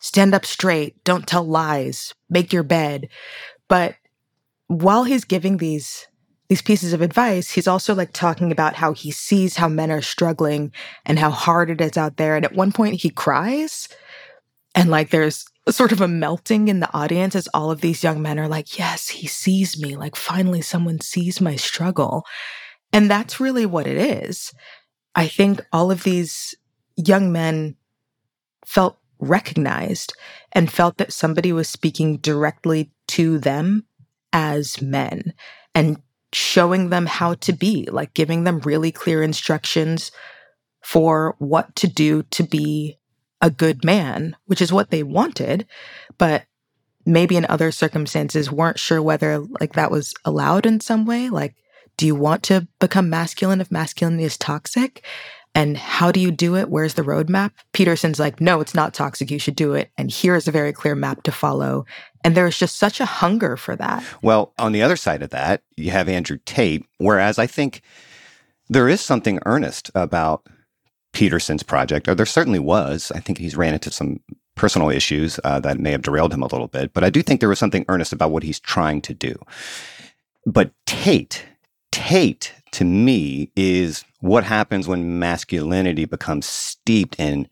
[0.00, 3.08] stand up straight, don't tell lies, make your bed.
[3.68, 3.94] But
[4.66, 6.06] while he's giving these
[6.48, 10.02] these pieces of advice, he's also like talking about how he sees how men are
[10.02, 10.72] struggling
[11.06, 12.36] and how hard it is out there.
[12.36, 13.88] And at one point he cries
[14.74, 18.20] and like there's sort of a melting in the audience as all of these young
[18.20, 19.96] men are like, yes, he sees me.
[19.96, 22.24] Like finally someone sees my struggle.
[22.94, 24.52] And that's really what it is.
[25.16, 26.54] I think all of these
[26.96, 27.74] young men
[28.64, 30.14] felt recognized
[30.52, 33.84] and felt that somebody was speaking directly to them
[34.32, 35.34] as men
[35.74, 36.00] and
[36.32, 40.12] showing them how to be, like giving them really clear instructions
[40.82, 42.98] for what to do to be
[43.40, 45.66] a good man, which is what they wanted,
[46.16, 46.44] but
[47.04, 51.28] maybe in other circumstances weren't sure whether like that was allowed in some way.
[51.28, 51.56] Like
[51.96, 55.04] do you want to become masculine if masculinity is toxic?
[55.54, 56.68] And how do you do it?
[56.68, 57.52] Where's the roadmap?
[57.72, 59.30] Peterson's like, no, it's not toxic.
[59.30, 59.90] You should do it.
[59.96, 61.86] And here's a very clear map to follow.
[62.24, 64.02] And there's just such a hunger for that.
[64.20, 67.82] Well, on the other side of that, you have Andrew Tate, whereas I think
[68.68, 70.48] there is something earnest about
[71.12, 73.12] Peterson's project, or there certainly was.
[73.14, 74.18] I think he's ran into some
[74.56, 77.40] personal issues uh, that may have derailed him a little bit, but I do think
[77.40, 79.36] there was something earnest about what he's trying to do.
[80.46, 81.44] But Tate,
[81.94, 87.48] Tate to me is what happens when masculinity becomes steeped in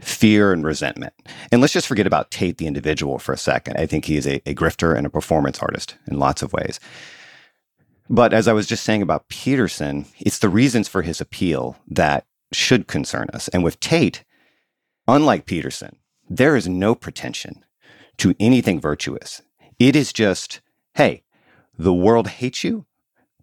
[0.00, 1.14] fear and resentment.
[1.52, 3.76] And let's just forget about Tate, the individual, for a second.
[3.76, 6.80] I think he is a, a grifter and a performance artist in lots of ways.
[8.10, 12.26] But as I was just saying about Peterson, it's the reasons for his appeal that
[12.52, 13.46] should concern us.
[13.48, 14.24] And with Tate,
[15.06, 17.64] unlike Peterson, there is no pretension
[18.16, 19.40] to anything virtuous.
[19.78, 20.60] It is just,
[20.94, 21.22] hey,
[21.78, 22.85] the world hates you.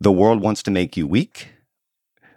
[0.04, 1.48] The world wants to make you weak,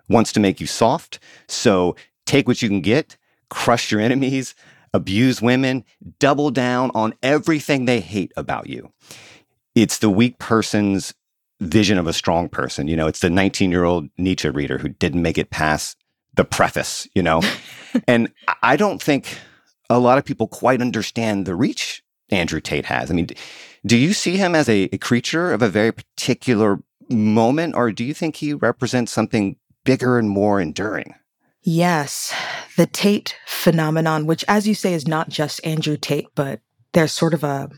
[0.09, 1.19] wants to make you soft.
[1.49, 3.17] So take what you can get,
[3.51, 4.55] crush your enemies,
[4.95, 5.85] abuse women,
[6.21, 8.93] double down on everything they hate about you.
[9.75, 11.13] It's the weak person's
[11.61, 12.87] vision of a strong person.
[12.87, 15.97] You know, it's the 19 year old Nietzsche reader who didn't make it past
[16.37, 17.43] the preface, you know?
[18.07, 19.39] and I don't think
[19.91, 23.11] a lot of people quite understand the reach Andrew Tate has.
[23.11, 23.27] I mean,
[23.85, 28.05] do you see him as a, a creature of a very particular moment, or do
[28.05, 31.15] you think he represents something bigger and more enduring?
[31.63, 32.33] Yes,
[32.77, 36.61] the Tate phenomenon, which, as you say, is not just Andrew Tate, but
[36.93, 37.71] there's sort of a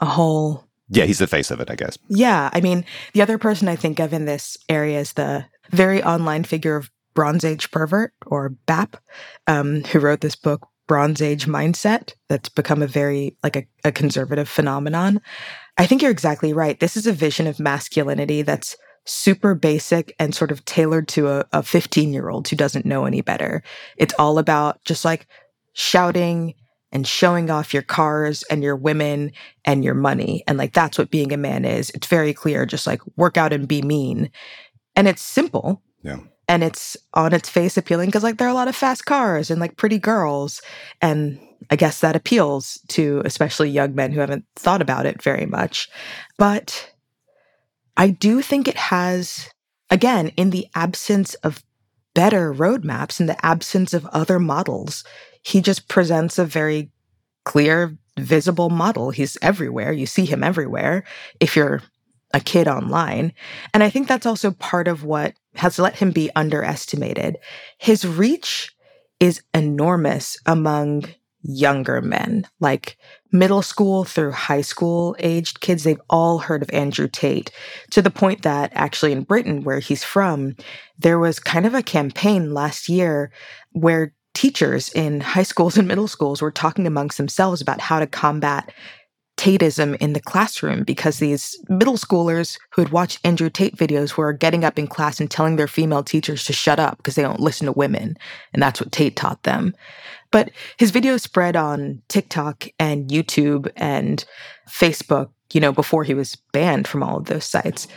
[0.00, 0.64] a whole.
[0.88, 1.98] Yeah, he's the face of it, I guess.
[2.08, 6.02] Yeah, I mean, the other person I think of in this area is the very
[6.02, 8.96] online figure of Bronze Age pervert or BAP,
[9.46, 13.92] um, who wrote this book Bronze Age mindset that's become a very like a, a
[13.92, 15.20] conservative phenomenon.
[15.78, 16.78] I think you're exactly right.
[16.78, 21.62] This is a vision of masculinity that's super basic and sort of tailored to a
[21.62, 23.62] 15 year old who doesn't know any better.
[23.96, 25.26] It's all about just like
[25.72, 26.54] shouting
[26.90, 29.32] and showing off your cars and your women
[29.64, 30.42] and your money.
[30.46, 31.90] And like that's what being a man is.
[31.90, 34.30] It's very clear, just like work out and be mean.
[34.96, 35.82] And it's simple.
[36.02, 36.18] Yeah.
[36.48, 39.50] And it's on its face appealing because like there are a lot of fast cars
[39.50, 40.60] and like pretty girls.
[41.00, 41.38] And
[41.70, 45.88] I guess that appeals to especially young men who haven't thought about it very much.
[46.38, 46.92] But
[47.96, 49.48] I do think it has,
[49.90, 51.64] again, in the absence of
[52.14, 55.04] better roadmaps, in the absence of other models,
[55.42, 56.90] he just presents a very
[57.44, 59.10] clear, visible model.
[59.10, 59.92] He's everywhere.
[59.92, 61.04] You see him everywhere
[61.40, 61.82] if you're
[62.34, 63.32] a kid online.
[63.72, 67.38] And I think that's also part of what has let him be underestimated.
[67.78, 68.74] His reach
[69.18, 71.04] is enormous among
[71.48, 72.98] younger men, like
[73.32, 75.82] middle school through high school aged kids.
[75.82, 77.50] They've all heard of Andrew Tate
[77.90, 80.54] to the point that actually in Britain, where he's from,
[80.98, 83.32] there was kind of a campaign last year
[83.72, 88.06] where teachers in high schools and middle schools were talking amongst themselves about how to
[88.06, 88.72] combat
[89.38, 94.32] Tateism in the classroom because these middle schoolers who had watched Andrew Tate videos were
[94.32, 97.40] getting up in class and telling their female teachers to shut up because they don't
[97.40, 98.18] listen to women.
[98.52, 99.74] And that's what Tate taught them.
[100.30, 104.24] But his video spread on TikTok and YouTube and
[104.68, 107.88] Facebook, you know, before he was banned from all of those sites.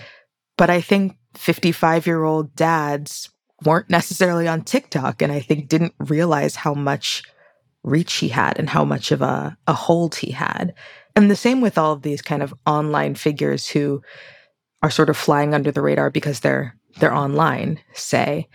[0.58, 3.30] But I think 55 year old dads
[3.66, 7.24] weren't necessarily on TikTok and I think didn't realize how much
[7.84, 10.74] reach he had and how much of a, a hold he had.
[11.16, 14.02] And the same with all of these kind of online figures who
[14.82, 18.50] are sort of flying under the radar because they're they're online, say.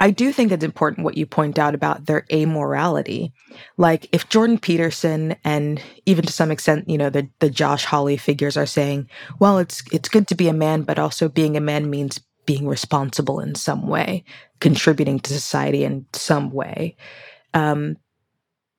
[0.00, 3.32] I do think it's important what you point out about their amorality.
[3.76, 8.16] Like if Jordan Peterson and even to some extent, you know, the the Josh Hawley
[8.16, 9.08] figures are saying,
[9.40, 12.66] well, it's it's good to be a man, but also being a man means being
[12.66, 14.24] responsible in some way,
[14.60, 16.96] contributing to society in some way.
[17.52, 17.96] Um,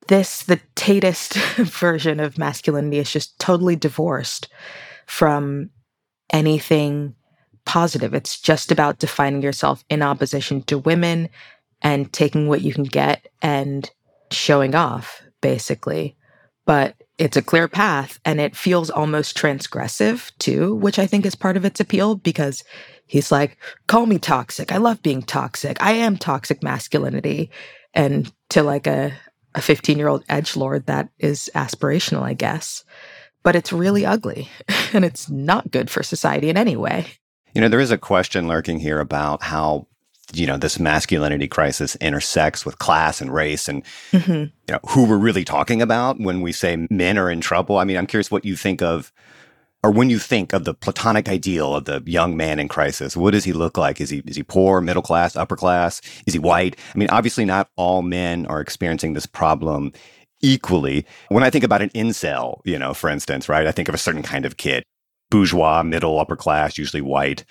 [0.08, 4.48] this, the Tateist version of masculinity, is just totally divorced
[5.06, 5.70] from
[6.32, 7.14] anything
[7.64, 8.14] positive.
[8.14, 11.28] It's just about defining yourself in opposition to women
[11.82, 13.90] and taking what you can get and
[14.30, 16.16] showing off, basically.
[16.66, 21.34] But it's a clear path and it feels almost transgressive too, which I think is
[21.34, 22.64] part of its appeal because
[23.06, 24.72] he's like, call me toxic.
[24.72, 25.82] I love being toxic.
[25.82, 27.50] I am toxic masculinity.
[27.92, 29.12] And to like a,
[29.54, 32.84] a 15 year old edge lord, that is aspirational, I guess.
[33.42, 34.48] But it's really ugly
[34.92, 37.06] and it's not good for society in any way.
[37.54, 39.86] You know, there is a question lurking here about how
[40.32, 44.32] you know this masculinity crisis intersects with class and race and mm-hmm.
[44.32, 47.78] you know who we're really talking about when we say men are in trouble.
[47.78, 49.12] I mean i'm curious what you think of
[49.82, 53.32] or when you think of the platonic ideal of the young man in crisis what
[53.32, 54.00] does he look like?
[54.00, 56.00] Is he is he poor middle class upper class?
[56.26, 56.76] Is he white?
[56.94, 59.92] I mean obviously not all men are experiencing this problem
[60.42, 61.06] equally.
[61.28, 63.98] When i think about an incel you know for instance right i think of a
[63.98, 64.84] certain kind of kid
[65.30, 67.44] bourgeois, middle, upper class, usually white.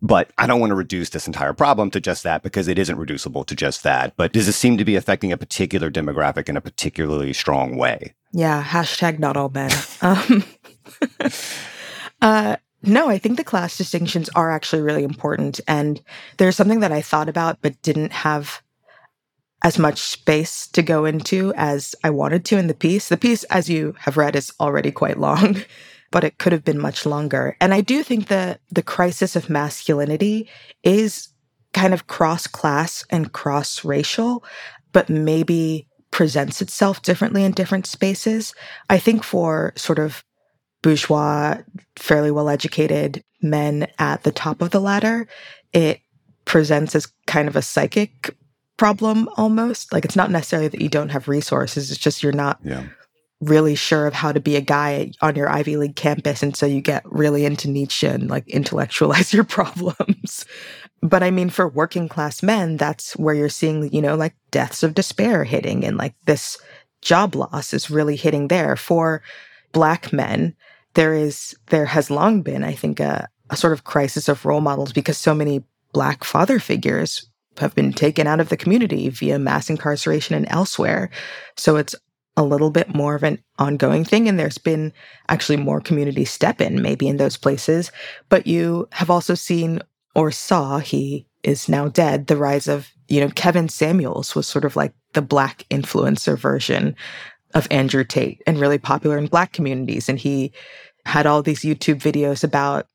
[0.00, 2.98] But I don't want to reduce this entire problem to just that because it isn't
[2.98, 4.14] reducible to just that.
[4.16, 8.14] But does it seem to be affecting a particular demographic in a particularly strong way?
[8.32, 9.72] Yeah, hashtag not all men.
[10.00, 10.44] um,
[12.22, 15.60] uh, no, I think the class distinctions are actually really important.
[15.66, 16.00] And
[16.36, 18.62] there's something that I thought about but didn't have
[19.62, 23.08] as much space to go into as I wanted to in the piece.
[23.08, 25.56] The piece, as you have read, is already quite long.
[26.10, 27.56] but it could have been much longer.
[27.60, 30.48] And I do think that the crisis of masculinity
[30.82, 31.28] is
[31.72, 34.44] kind of cross class and cross racial,
[34.92, 38.54] but maybe presents itself differently in different spaces.
[38.88, 40.24] I think for sort of
[40.82, 41.58] bourgeois,
[41.96, 45.28] fairly well educated men at the top of the ladder,
[45.72, 46.00] it
[46.44, 48.34] presents as kind of a psychic
[48.78, 49.92] problem almost.
[49.92, 52.84] Like it's not necessarily that you don't have resources, it's just you're not yeah
[53.40, 56.42] really sure of how to be a guy on your Ivy League campus.
[56.42, 60.44] And so you get really into Nietzsche and like intellectualize your problems.
[61.02, 64.82] but I mean, for working class men, that's where you're seeing, you know, like deaths
[64.82, 66.58] of despair hitting and like this
[67.00, 68.74] job loss is really hitting there.
[68.74, 69.22] For
[69.72, 70.56] black men,
[70.94, 74.60] there is, there has long been, I think, a, a sort of crisis of role
[74.60, 79.38] models because so many black father figures have been taken out of the community via
[79.38, 81.10] mass incarceration and elsewhere.
[81.56, 81.94] So it's
[82.38, 84.28] a little bit more of an ongoing thing.
[84.28, 84.92] And there's been
[85.28, 87.90] actually more community step in maybe in those places.
[88.28, 89.80] But you have also seen
[90.14, 94.64] or saw, he is now dead, the rise of, you know, Kevin Samuels was sort
[94.64, 96.94] of like the black influencer version
[97.54, 100.08] of Andrew Tate and really popular in black communities.
[100.08, 100.52] And he
[101.06, 102.86] had all these YouTube videos about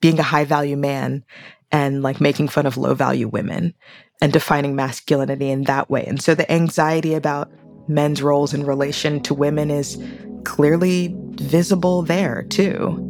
[0.00, 1.22] being a high value man
[1.70, 3.74] and like making fun of low value women
[4.22, 6.06] and defining masculinity in that way.
[6.06, 7.50] And so the anxiety about
[7.88, 10.02] men's roles in relation to women is
[10.44, 13.02] clearly visible there, too.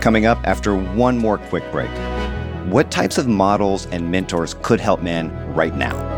[0.00, 1.90] Coming up after one more quick break.
[2.72, 6.17] What types of models and mentors could help men right now?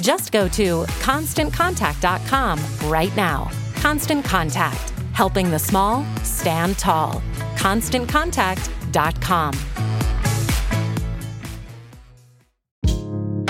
[0.00, 3.50] Just go to constantcontact.com right now.
[3.76, 7.22] Constant Contact, helping the small stand tall.
[7.56, 9.54] ConstantContact.com.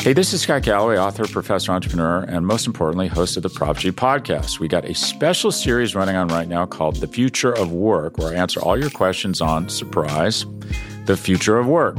[0.01, 3.77] Hey, this is Scott Galloway, author, professor, entrepreneur, and most importantly, host of the Prop
[3.77, 4.59] G podcast.
[4.59, 8.33] We got a special series running on right now called The Future of Work, where
[8.33, 10.47] I answer all your questions on surprise,
[11.05, 11.99] the future of work.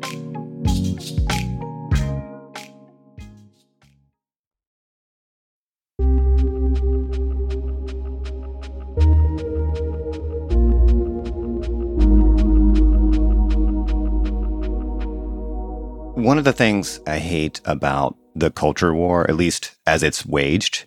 [16.31, 20.85] One of the things I hate about the culture war, at least as it's waged,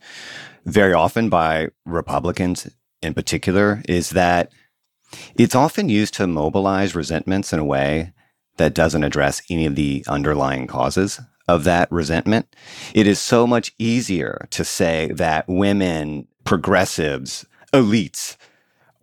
[0.65, 2.71] very often by Republicans
[3.03, 4.51] in particular, is that
[5.37, 8.15] it's often used to mobilize resentments in a way
[8.57, 12.57] that doesn't address any of the underlying causes of that resentment.
[12.95, 18.39] It is so much easier to say that women, progressives, elites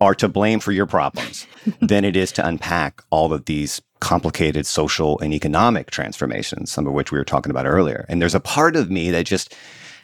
[0.00, 1.46] are to blame for your problems
[1.80, 6.92] than it is to unpack all of these complicated social and economic transformations, some of
[6.92, 8.04] which we were talking about earlier.
[8.08, 9.54] And there's a part of me that just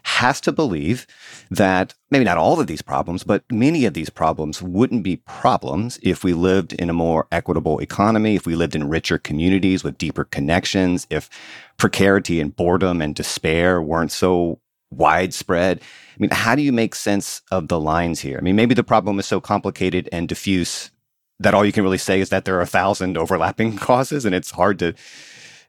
[0.05, 1.05] has to believe
[1.51, 5.99] that maybe not all of these problems, but many of these problems wouldn't be problems
[6.01, 9.99] if we lived in a more equitable economy, if we lived in richer communities with
[9.99, 11.29] deeper connections, if
[11.77, 14.61] precarity and boredom and despair weren't so
[14.93, 15.81] widespread.
[15.81, 18.39] I mean, how do you make sense of the lines here?
[18.39, 20.93] I mean, maybe the problem is so complicated and diffuse
[21.41, 24.35] that all you can really say is that there are a thousand overlapping causes and
[24.35, 24.95] it's hard to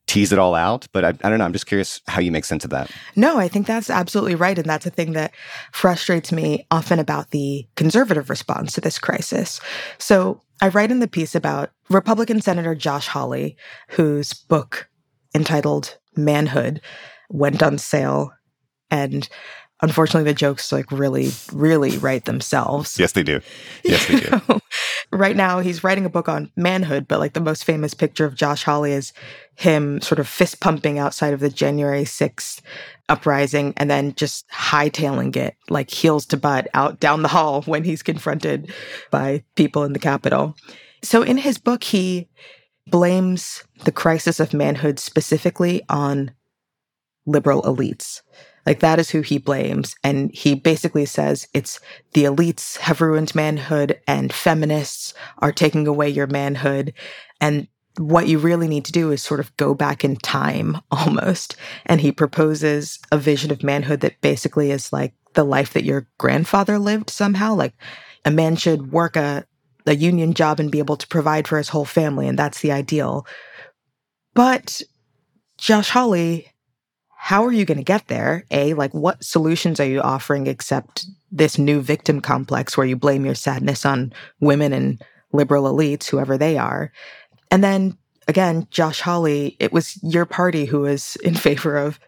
[0.07, 0.88] tease it all out.
[0.91, 1.45] But I, I, don't know.
[1.45, 2.89] I'm just curious how you make sense of that.
[3.15, 4.57] No, I think that's absolutely right.
[4.57, 5.34] And that's a thing that
[5.72, 9.61] frustrates me often about the conservative response to this crisis.
[9.99, 13.55] So I write in the piece about Republican Senator Josh Hawley,
[13.89, 14.89] whose book
[15.36, 16.82] entitled Manhood
[17.30, 18.32] went on sale
[18.89, 19.30] and
[19.82, 23.39] unfortunately the jokes like really really write themselves yes they do
[23.84, 24.59] yes they do
[25.12, 28.36] right now he's writing a book on manhood but like the most famous picture of
[28.36, 29.12] josh hawley is
[29.55, 32.62] him sort of fist pumping outside of the january 6th
[33.10, 37.84] uprising and then just hightailing it like heels to butt out down the hall when
[37.84, 38.72] he's confronted
[39.12, 40.55] by people in the capitol.
[41.03, 42.30] So in his book he
[42.88, 46.32] blames the crisis of manhood specifically on
[47.26, 48.22] liberal elites
[48.70, 49.95] like that is who he blames.
[50.03, 51.80] And he basically says it's
[52.13, 56.93] the elites have ruined manhood and feminists are taking away your manhood.
[57.41, 57.67] And
[57.97, 61.55] what you really need to do is sort of go back in time almost.
[61.88, 66.07] And he proposes a vision of manhood that basically is like the life that your
[66.20, 67.55] grandfather lived somehow.
[67.55, 67.74] Like
[68.24, 69.47] a man should work a,
[69.88, 72.28] a union job and be able to provide for his whole family.
[72.28, 73.26] And that's the ideal.
[74.36, 74.84] But
[75.57, 76.53] Josh Hawley
[77.22, 78.45] how are you going to get there?
[78.49, 83.26] A, like what solutions are you offering except this new victim complex where you blame
[83.26, 85.03] your sadness on women and
[85.34, 86.93] liberal elites, whoever they are?
[87.51, 87.97] And then
[88.30, 91.99] again, Josh Hawley, it was your party who was in favor of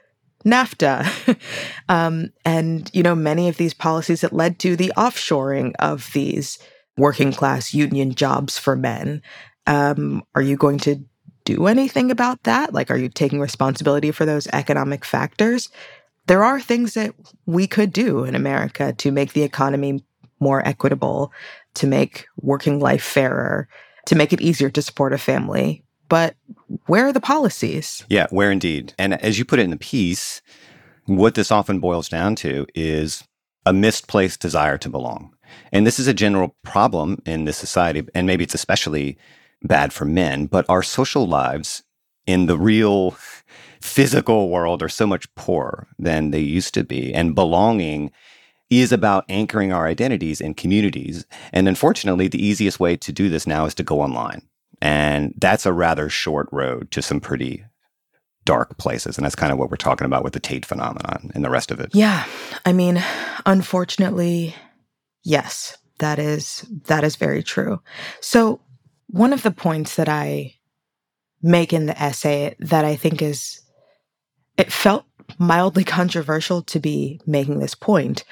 [0.45, 1.37] NAFTA.
[1.89, 6.57] um, and, you know, many of these policies that led to the offshoring of these
[6.97, 9.21] working class union jobs for men.
[9.67, 11.03] Um, are you going to
[11.43, 12.73] do anything about that?
[12.73, 15.69] Like, are you taking responsibility for those economic factors?
[16.27, 17.13] There are things that
[17.45, 20.03] we could do in America to make the economy
[20.39, 21.31] more equitable,
[21.75, 23.67] to make working life fairer,
[24.05, 25.83] to make it easier to support a family.
[26.09, 26.35] But
[26.87, 28.05] where are the policies?
[28.09, 28.93] Yeah, where indeed.
[28.97, 30.41] And as you put it in the piece,
[31.05, 33.23] what this often boils down to is
[33.65, 35.33] a misplaced desire to belong.
[35.71, 39.17] And this is a general problem in this society, and maybe it's especially
[39.63, 41.83] bad for men, but our social lives
[42.25, 43.15] in the real
[43.81, 47.13] physical world are so much poorer than they used to be.
[47.13, 48.11] And belonging
[48.69, 51.25] is about anchoring our identities in communities.
[51.51, 54.43] And unfortunately, the easiest way to do this now is to go online.
[54.81, 57.65] And that's a rather short road to some pretty
[58.45, 59.17] dark places.
[59.17, 61.69] And that's kind of what we're talking about with the Tate phenomenon and the rest
[61.69, 61.93] of it.
[61.93, 62.25] Yeah.
[62.65, 63.03] I mean,
[63.45, 64.55] unfortunately,
[65.23, 67.81] yes, that is that is very true.
[68.21, 68.61] So
[69.11, 70.55] one of the points that I
[71.41, 73.61] make in the essay that I think is
[74.57, 75.05] it felt
[75.37, 78.23] mildly controversial to be making this point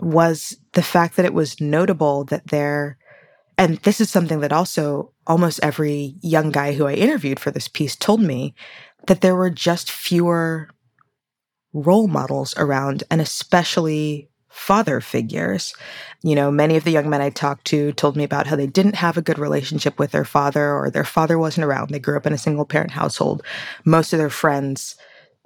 [0.00, 2.98] was the fact that it was notable that there
[3.56, 7.66] and this is something that also almost every young guy who I interviewed for this
[7.66, 8.54] piece told me
[9.08, 10.68] that there were just fewer
[11.72, 15.74] role models around, and especially father figures.
[16.22, 18.66] You know, many of the young men I talked to told me about how they
[18.66, 21.90] didn't have a good relationship with their father or their father wasn't around.
[21.90, 23.42] They grew up in a single parent household.
[23.84, 24.96] Most of their friends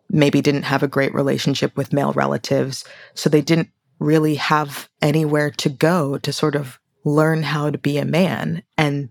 [0.08, 2.84] maybe didn't have a great relationship with male relatives.
[3.14, 7.98] So they didn't really have anywhere to go to sort of learn how to be
[7.98, 8.62] a man.
[8.76, 9.08] And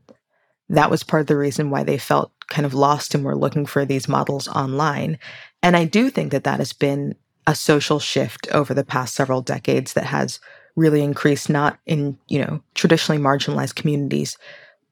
[0.69, 3.65] that was part of the reason why they felt kind of lost and were looking
[3.65, 5.17] for these models online.
[5.63, 7.15] And I do think that that has been
[7.51, 10.39] a social shift over the past several decades that has
[10.77, 14.37] really increased not in, you know, traditionally marginalized communities,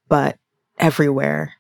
[0.09, 0.37] but
[0.77, 1.53] everywhere.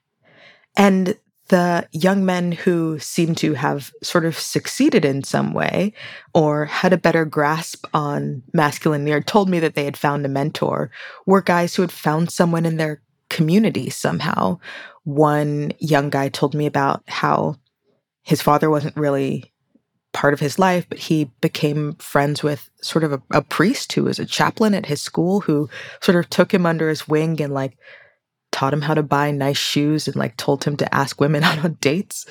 [0.75, 5.93] And the young men who seem to have sort of succeeded in some way
[6.33, 10.29] or had a better grasp on masculinity or told me that they had found a
[10.29, 10.91] mentor
[11.25, 14.59] were guys who had found someone in their community somehow.
[15.05, 17.55] One young guy told me about how
[18.21, 19.53] his father wasn't really
[20.11, 24.03] part of his life, but he became friends with sort of a, a, priest who
[24.03, 25.69] was a chaplain at his school who
[26.01, 27.77] sort of took him under his wing and like
[28.51, 31.63] taught him how to buy nice shoes and like told him to ask women out
[31.63, 32.25] on dates.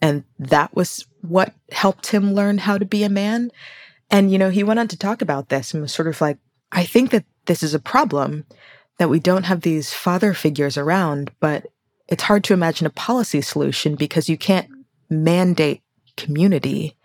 [0.00, 3.50] And that was what helped him learn how to be a man.
[4.10, 6.38] And, you know, he went on to talk about this and was sort of like,
[6.72, 8.46] I think that this is a problem
[8.98, 11.66] that we don't have these father figures around, but
[12.08, 14.68] it's hard to imagine a policy solution because you can't
[15.10, 15.82] mandate
[16.16, 16.96] community.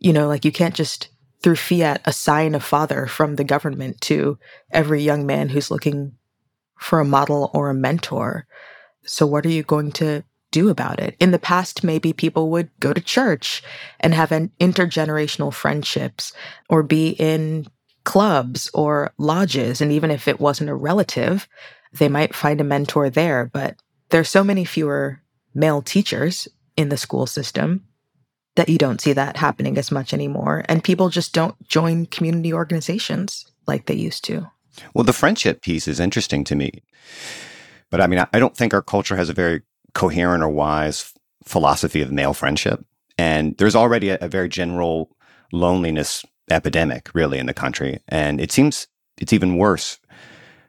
[0.00, 1.10] You know, like you can't just
[1.42, 4.38] through fiat assign a father from the government to
[4.70, 6.12] every young man who's looking
[6.78, 8.46] for a model or a mentor.
[9.04, 11.16] So, what are you going to do about it?
[11.20, 13.62] In the past, maybe people would go to church
[14.00, 16.32] and have an intergenerational friendships
[16.68, 17.66] or be in
[18.04, 19.80] clubs or lodges.
[19.80, 21.46] And even if it wasn't a relative,
[21.92, 23.50] they might find a mentor there.
[23.52, 23.76] But
[24.08, 25.20] there's so many fewer
[25.54, 27.84] male teachers in the school system
[28.60, 30.66] that you don't see that happening as much anymore.
[30.68, 34.50] And people just don't join community organizations like they used to.
[34.92, 36.82] Well, the friendship piece is interesting to me.
[37.90, 39.62] But I mean, I don't think our culture has a very
[39.94, 42.84] coherent or wise philosophy of male friendship.
[43.16, 45.10] And there's already a, a very general
[45.52, 48.00] loneliness epidemic, really, in the country.
[48.08, 49.98] And it seems it's even worse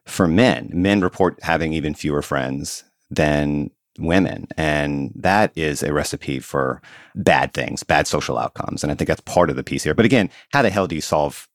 [0.05, 0.69] for men.
[0.73, 3.69] Men report having even fewer friends than
[3.99, 4.47] women.
[4.57, 6.81] And that is a recipe for
[7.15, 8.83] bad things, bad social outcomes.
[8.83, 9.93] And I think that's part of the piece here.
[9.93, 11.47] But again, how the hell do you solve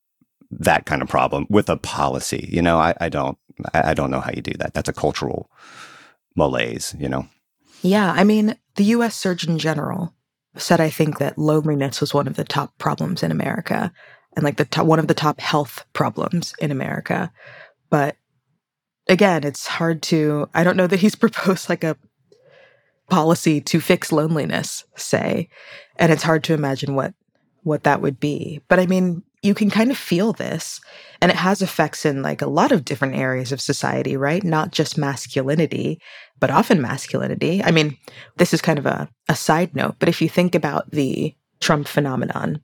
[0.51, 2.49] that kind of problem with a policy?
[2.51, 3.39] You know, I, I don't
[3.73, 4.75] I don't know how you do that.
[4.75, 5.51] That's a cultural
[6.35, 7.27] malaise, you know?
[7.83, 8.13] Yeah.
[8.13, 10.13] I mean, the US Surgeon General
[10.57, 13.93] said I think that loneliness was one of the top problems in America
[14.35, 17.33] and like the top, one of the top health problems in America.
[17.89, 18.17] But
[19.09, 21.97] again, it's hard to, I don't know that he's proposed like a
[23.09, 25.49] policy to fix loneliness, say,
[25.97, 27.15] and it's hard to imagine what,
[27.63, 28.61] what that would be.
[28.69, 30.81] But I mean, you can kind of feel this
[31.21, 34.43] and it has effects in like a lot of different areas of society, right?
[34.43, 36.01] Not just masculinity,
[36.41, 37.63] but often masculinity.
[37.63, 37.97] I mean,
[38.37, 41.89] this is kind of a, a side note, but if you think about the Trump
[41.89, 42.61] phenomenon,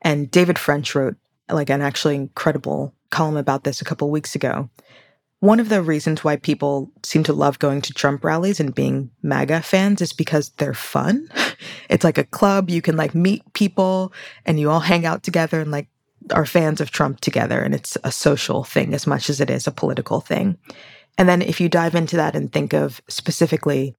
[0.00, 1.16] and David French wrote
[1.48, 4.68] like an actually incredible column about this a couple weeks ago.
[5.42, 9.10] One of the reasons why people seem to love going to Trump rallies and being
[9.24, 11.28] MAGA fans is because they're fun.
[11.88, 12.70] It's like a club.
[12.70, 14.12] You can like meet people
[14.46, 15.88] and you all hang out together and like
[16.32, 17.60] are fans of Trump together.
[17.60, 20.58] And it's a social thing as much as it is a political thing.
[21.18, 23.94] And then if you dive into that and think of specifically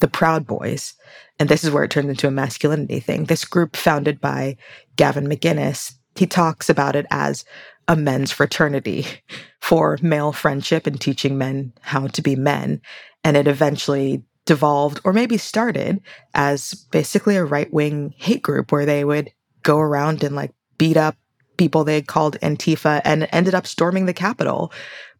[0.00, 0.94] the Proud Boys,
[1.38, 3.24] and this is where it turns into a masculinity thing.
[3.24, 4.56] This group founded by
[4.96, 7.44] Gavin McInnes, he talks about it as
[7.88, 9.06] a men's fraternity
[9.60, 12.80] for male friendship and teaching men how to be men.
[13.24, 16.00] And it eventually devolved or maybe started
[16.34, 19.30] as basically a right wing hate group where they would
[19.62, 21.16] go around and like beat up
[21.56, 24.72] people they called Antifa and ended up storming the Capitol.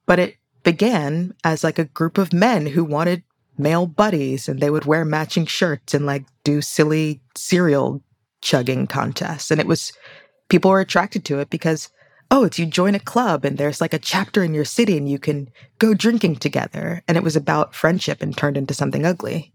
[0.06, 3.22] But it began as like a group of men who wanted
[3.58, 8.02] male buddies and they would wear matching shirts and like do silly cereal
[8.40, 9.50] chugging contests.
[9.50, 9.92] And it was,
[10.48, 11.90] people were attracted to it because
[12.30, 15.08] oh, it's you join a club and there's like a chapter in your city and
[15.08, 15.48] you can
[15.78, 17.02] go drinking together.
[17.08, 19.52] And it was about friendship and turned into something ugly.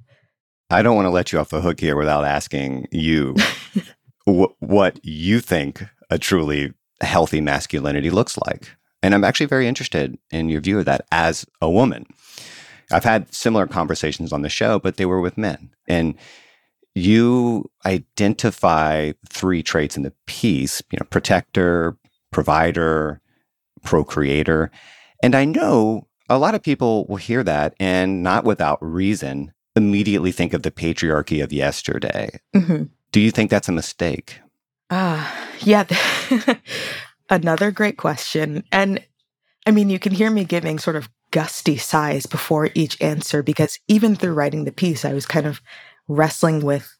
[0.70, 3.36] I don't want to let you off the hook here without asking you
[4.26, 8.72] wh- what you think a truly healthy masculinity looks like.
[9.04, 12.06] And I'm actually very interested in your view of that as a woman.
[12.92, 15.72] I've had similar conversations on the show, but they were with men.
[15.88, 16.16] And
[16.96, 21.98] you identify three traits in the piece, you know, protector,
[22.34, 23.22] provider,
[23.84, 24.72] procreator.
[25.22, 30.32] And I know a lot of people will hear that and not without reason immediately
[30.32, 32.30] think of the patriarchy of yesterday.
[32.56, 32.84] Mm-hmm.
[33.12, 34.40] Do you think that's a mistake?
[34.90, 35.86] Ah, uh, yeah.
[37.30, 38.64] Another great question.
[38.72, 39.02] And
[39.66, 43.80] I mean, you can hear me giving sort of gusty sighs before each answer because
[43.88, 45.62] even through writing the piece, I was kind of
[46.08, 46.96] wrestling with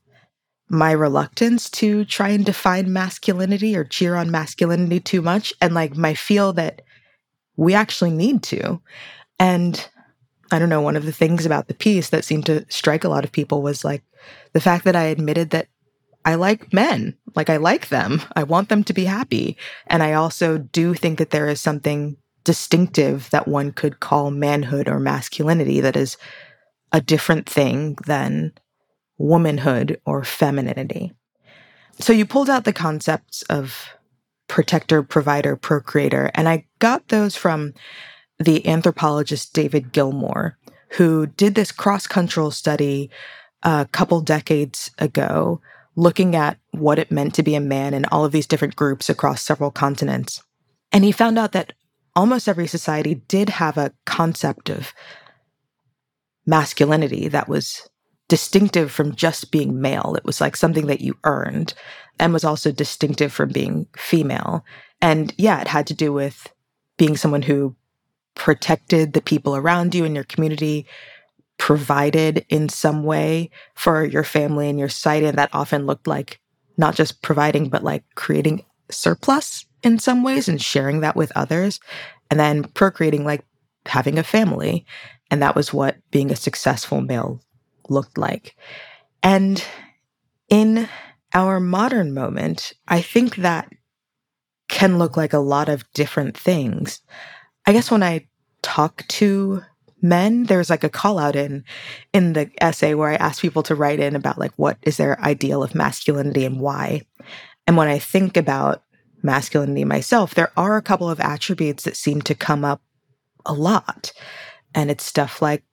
[0.70, 5.96] my reluctance to try and define masculinity or cheer on masculinity too much and like
[5.96, 6.82] my feel that
[7.56, 8.82] we actually need to.
[9.40, 9.88] And
[10.52, 13.10] I don't know, one of the things about the piece that seemed to strike a
[13.10, 14.04] lot of people was like
[14.54, 15.68] the fact that I admitted that
[16.26, 17.18] I like men.
[17.36, 18.22] Like I like them.
[18.36, 19.58] I want them to be happy.
[19.88, 24.88] And I also do think that there is something distinctive that one could call manhood
[24.88, 26.18] or masculinity that is
[26.92, 28.54] a different thing than
[29.24, 31.14] womanhood or femininity.
[32.00, 33.88] So you pulled out the concepts of
[34.48, 37.74] protector, provider, procreator, and I got those from
[38.38, 40.58] the anthropologist David Gilmore,
[40.90, 43.10] who did this cross cultural study
[43.64, 45.62] a couple decades ago,
[45.96, 49.10] looking at what it meant to be a man in all of these different groups
[49.10, 50.44] across several continents.
[50.92, 51.74] And he found out that
[52.16, 54.94] almost every society did have a concept of
[56.46, 57.88] masculinity that was
[58.30, 60.16] distinctive from just being male.
[60.18, 61.74] It was like something that you earned
[62.20, 64.64] and was also distinctive from being female.
[65.02, 66.52] And yeah, it had to do with
[66.98, 67.76] being someone who
[68.36, 70.86] protected the people around you and your community,
[71.58, 75.26] provided in some way for your family and your society.
[75.26, 76.40] And that often looked like
[76.78, 81.80] not just providing, but like creating surplus in some ways and sharing that with others.
[82.32, 83.46] And then procreating, like
[83.86, 84.86] having a family.
[85.30, 87.42] And that was what being a successful male
[87.90, 88.56] looked like.
[89.22, 89.64] And
[90.50, 90.88] in
[91.34, 93.70] our modern moment, I think that
[94.68, 97.02] can look like a lot of different things.
[97.66, 98.28] I guess when I
[98.62, 99.62] talk to
[100.02, 101.64] men, there's like a call out in
[102.12, 105.20] in the essay where I ask people to write in about like what is their
[105.22, 107.02] ideal of masculinity and why.
[107.66, 108.84] And when I think about
[109.22, 112.82] masculinity myself, there are a couple of attributes that seem to come up
[113.46, 114.12] a lot.
[114.76, 115.64] And it's stuff like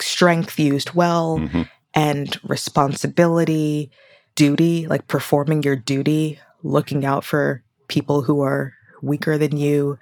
[0.00, 1.62] strength used well mm-hmm.
[1.94, 3.90] and responsibility,
[4.34, 9.98] duty, like performing your duty, looking out for people who are weaker than you.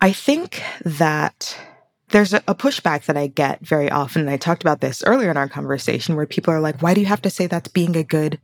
[0.00, 1.56] I think that
[2.10, 4.22] there's a, a, pushback that I get very often.
[4.22, 7.00] And I talked about this earlier in our conversation where people are like, why do
[7.00, 8.38] you have to say that's being a good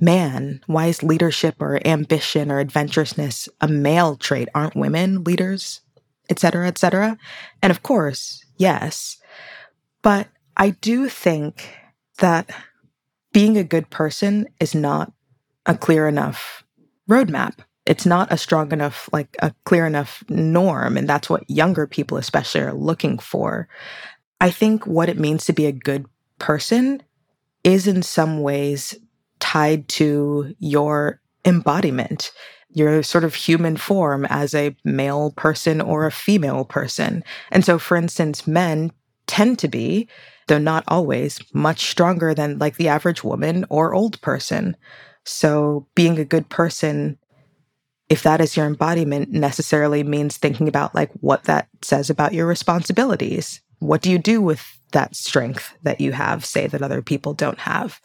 [0.00, 0.60] man?
[0.66, 4.48] Why is leadership or ambition or adventurousness a male trait?
[4.54, 5.80] Aren't women leaders,
[6.28, 7.16] et cetera, et cetera?
[7.62, 9.18] And of course, yes.
[10.02, 11.68] But I do think
[12.18, 12.50] that
[13.32, 15.12] being a good person is not
[15.66, 16.64] a clear enough
[17.08, 17.54] roadmap
[17.86, 20.96] it's not a strong enough, like a clear enough norm.
[20.96, 23.68] And that's what younger people, especially, are looking for.
[24.40, 26.06] I think what it means to be a good
[26.38, 27.02] person
[27.62, 28.96] is in some ways
[29.38, 32.32] tied to your embodiment,
[32.70, 37.22] your sort of human form as a male person or a female person.
[37.50, 38.92] And so, for instance, men
[39.26, 40.08] tend to be,
[40.46, 44.76] though not always, much stronger than like the average woman or old person.
[45.24, 47.18] So, being a good person
[48.08, 52.46] if that is your embodiment necessarily means thinking about like what that says about your
[52.46, 57.34] responsibilities what do you do with that strength that you have say that other people
[57.34, 58.00] don't have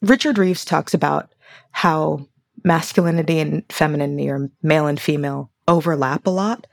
[0.00, 1.34] richard reeves talks about
[1.72, 2.26] how
[2.64, 6.66] masculinity and femininity or male and female overlap a lot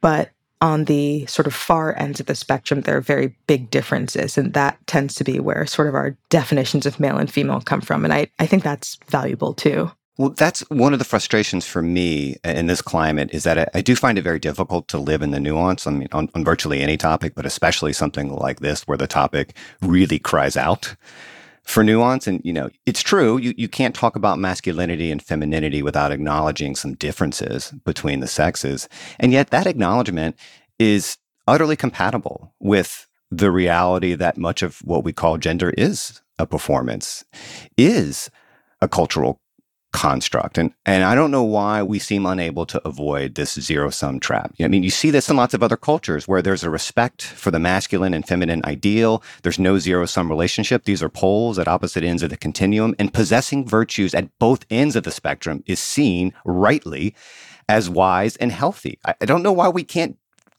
[0.00, 0.30] but
[0.60, 4.54] on the sort of far ends of the spectrum there are very big differences and
[4.54, 8.04] that tends to be where sort of our definitions of male and female come from
[8.04, 12.36] and i, I think that's valuable too well, that's one of the frustrations for me
[12.42, 15.30] in this climate is that I, I do find it very difficult to live in
[15.30, 15.86] the nuance.
[15.86, 20.56] On, on, virtually any topic, but especially something like this, where the topic really cries
[20.56, 20.96] out
[21.68, 22.26] for nuance.
[22.26, 23.36] And, you know, it's true.
[23.36, 28.88] You, you can't talk about masculinity and femininity without acknowledging some differences between the sexes.
[29.20, 30.36] And yet that acknowledgement
[30.78, 36.46] is utterly compatible with the reality that much of what we call gender is a
[36.46, 37.24] performance,
[37.76, 38.30] is
[38.80, 39.40] a cultural
[39.92, 40.58] construct.
[40.58, 44.54] And and I don't know why we seem unable to avoid this zero sum trap.
[44.60, 47.50] I mean, you see this in lots of other cultures where there's a respect for
[47.50, 49.22] the masculine and feminine ideal.
[49.42, 50.84] There's no zero sum relationship.
[50.84, 54.94] These are poles at opposite ends of the continuum, and possessing virtues at both ends
[54.96, 57.14] of the spectrum is seen rightly
[57.68, 58.98] as wise and healthy.
[59.04, 60.16] I, I don't know why we can't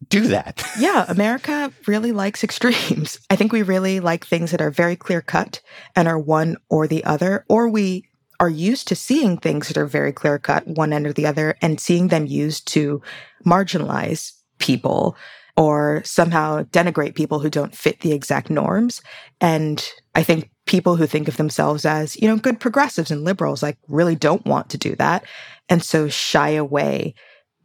[0.07, 0.63] do that.
[0.79, 3.19] yeah, America really likes extremes.
[3.29, 5.61] I think we really like things that are very clear cut
[5.95, 8.08] and are one or the other, or we
[8.39, 11.55] are used to seeing things that are very clear cut, one end or the other,
[11.61, 13.01] and seeing them used to
[13.45, 15.17] marginalize people
[15.57, 19.01] or somehow denigrate people who don't fit the exact norms.
[19.41, 19.85] And
[20.15, 23.77] I think people who think of themselves as, you know, good progressives and liberals, like
[23.89, 25.25] really don't want to do that.
[25.67, 27.13] And so shy away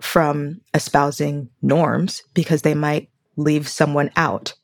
[0.00, 4.54] from espousing norms because they might leave someone out.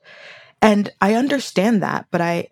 [0.60, 2.48] And I understand that, but I,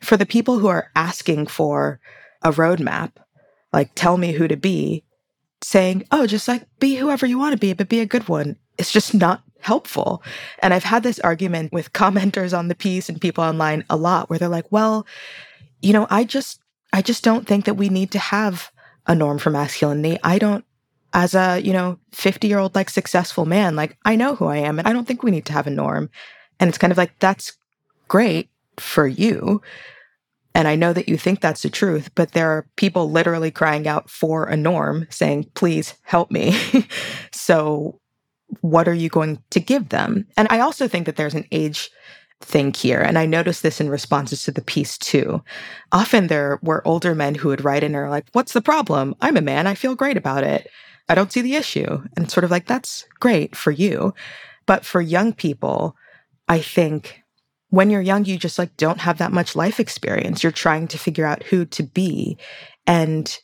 [0.00, 2.00] for the people who are asking for
[2.42, 3.12] a roadmap,
[3.72, 5.04] like tell me who to be,
[5.62, 8.56] saying, oh, just like be whoever you want to be, but be a good one.
[8.76, 10.22] It's just not helpful.
[10.60, 14.30] And I've had this argument with commenters on the piece and people online a lot
[14.30, 15.06] where they're like, well,
[15.82, 16.60] you know, I just,
[16.92, 18.70] I just don't think that we need to have
[19.06, 20.18] a norm for masculinity.
[20.22, 20.64] I don't,
[21.12, 24.58] as a, you know, 50 year old, like successful man, like I know who I
[24.58, 26.10] am and I don't think we need to have a norm.
[26.60, 27.56] And it's kind of like, that's
[28.08, 29.62] great for you.
[30.58, 33.86] And I know that you think that's the truth, but there are people literally crying
[33.86, 36.58] out for a norm saying, please help me.
[37.32, 38.00] so,
[38.60, 40.26] what are you going to give them?
[40.36, 41.90] And I also think that there's an age
[42.40, 43.00] thing here.
[43.00, 45.44] And I noticed this in responses to the piece too.
[45.92, 49.14] Often there were older men who would write in and are like, What's the problem?
[49.20, 49.68] I'm a man.
[49.68, 50.68] I feel great about it.
[51.08, 52.02] I don't see the issue.
[52.16, 54.12] And sort of like, That's great for you.
[54.66, 55.94] But for young people,
[56.48, 57.22] I think
[57.70, 60.42] when you're young, you just like don't have that much life experience.
[60.42, 62.38] You're trying to figure out who to be
[62.86, 63.38] and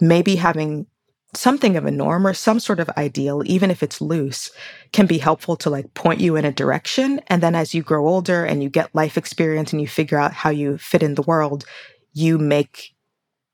[0.00, 0.86] maybe having
[1.34, 4.50] something of a norm or some sort of ideal, even if it's loose,
[4.92, 7.20] can be helpful to like point you in a direction.
[7.28, 10.32] And then as you grow older and you get life experience and you figure out
[10.34, 11.64] how you fit in the world,
[12.12, 12.94] you make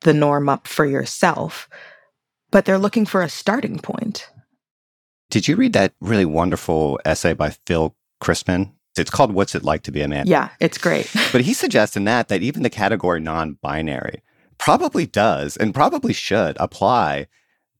[0.00, 1.68] the norm up for yourself.
[2.50, 4.28] But they're looking for a starting point.
[5.30, 9.82] Did you read that really wonderful essay by Phil Christman it's called What's It Like
[9.82, 10.26] to Be a Man?
[10.26, 11.10] Yeah, it's great.
[11.32, 14.22] but he suggests in that that even the category non binary
[14.58, 17.26] probably does and probably should apply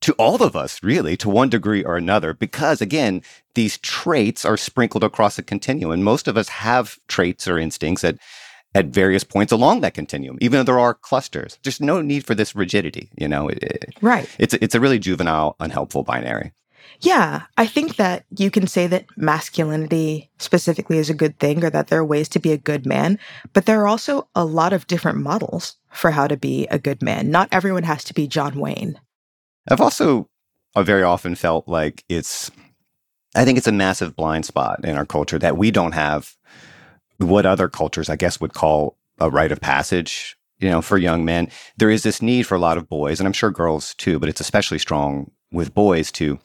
[0.00, 3.22] to all of us, really, to one degree or another, because again,
[3.54, 6.02] these traits are sprinkled across a continuum.
[6.02, 8.16] Most of us have traits or instincts at,
[8.74, 11.58] at various points along that continuum, even though there are clusters.
[11.64, 13.48] There's no need for this rigidity, you know?
[13.48, 14.28] It, right.
[14.38, 16.52] It's, it's a really juvenile, unhelpful binary.
[17.00, 21.70] Yeah, I think that you can say that masculinity specifically is a good thing or
[21.70, 23.18] that there are ways to be a good man,
[23.52, 27.00] but there are also a lot of different models for how to be a good
[27.00, 27.30] man.
[27.30, 29.00] Not everyone has to be John Wayne.
[29.70, 30.28] I've also
[30.74, 32.50] I very often felt like it's
[33.36, 36.34] I think it's a massive blind spot in our culture that we don't have
[37.18, 41.24] what other cultures I guess would call a rite of passage you know, for young
[41.24, 44.18] men, there is this need for a lot of boys, and I'm sure girls too,
[44.18, 46.38] but it's especially strong with boys to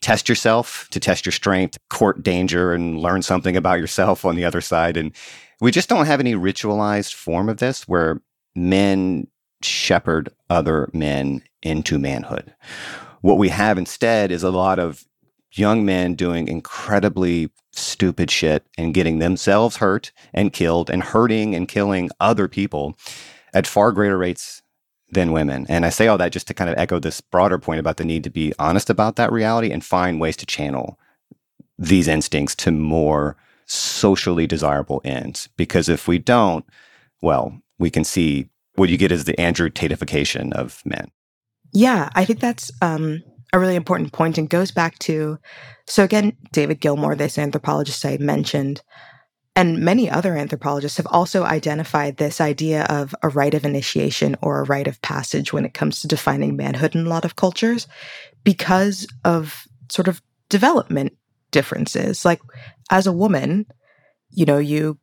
[0.00, 4.44] test yourself, to test your strength, court danger, and learn something about yourself on the
[4.44, 4.96] other side.
[4.96, 5.12] And
[5.60, 8.20] we just don't have any ritualized form of this where
[8.54, 9.26] men
[9.62, 12.54] shepherd other men into manhood.
[13.20, 15.04] What we have instead is a lot of
[15.52, 21.68] young men doing incredibly stupid shit and getting themselves hurt and killed and hurting and
[21.68, 22.96] killing other people
[23.52, 24.62] at far greater rates
[25.12, 25.66] than women.
[25.68, 28.04] And I say all that just to kind of echo this broader point about the
[28.04, 30.98] need to be honest about that reality and find ways to channel
[31.78, 33.36] these instincts to more
[33.66, 35.48] socially desirable ends.
[35.56, 36.64] Because if we don't,
[37.22, 41.10] well, we can see what you get is the Andrew Tateification of men.
[41.72, 45.38] Yeah, I think that's um, a really important point and goes back to
[45.86, 48.82] so again, David Gilmore, this anthropologist I mentioned,
[49.60, 54.58] and many other anthropologists have also identified this idea of a rite of initiation or
[54.58, 57.86] a rite of passage when it comes to defining manhood in a lot of cultures
[58.42, 61.12] because of sort of development
[61.50, 62.24] differences.
[62.24, 62.40] Like
[62.90, 63.66] as a woman,
[64.30, 64.98] you know, you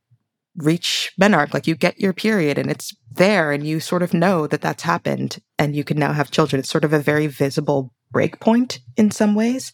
[0.55, 4.47] reach menarche, like you get your period and it's there and you sort of know
[4.47, 6.60] that that's happened and you can now have children.
[6.60, 9.72] It's sort of a very visible breakpoint in some ways.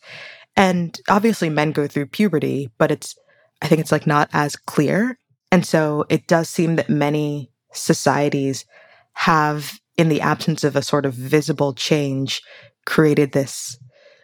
[0.57, 3.15] And obviously men go through puberty, but it's
[3.63, 5.17] I think it's like not as clear.
[5.51, 8.65] And so it does seem that many societies
[9.13, 12.41] have, in the absence of a sort of visible change,
[12.85, 13.79] created this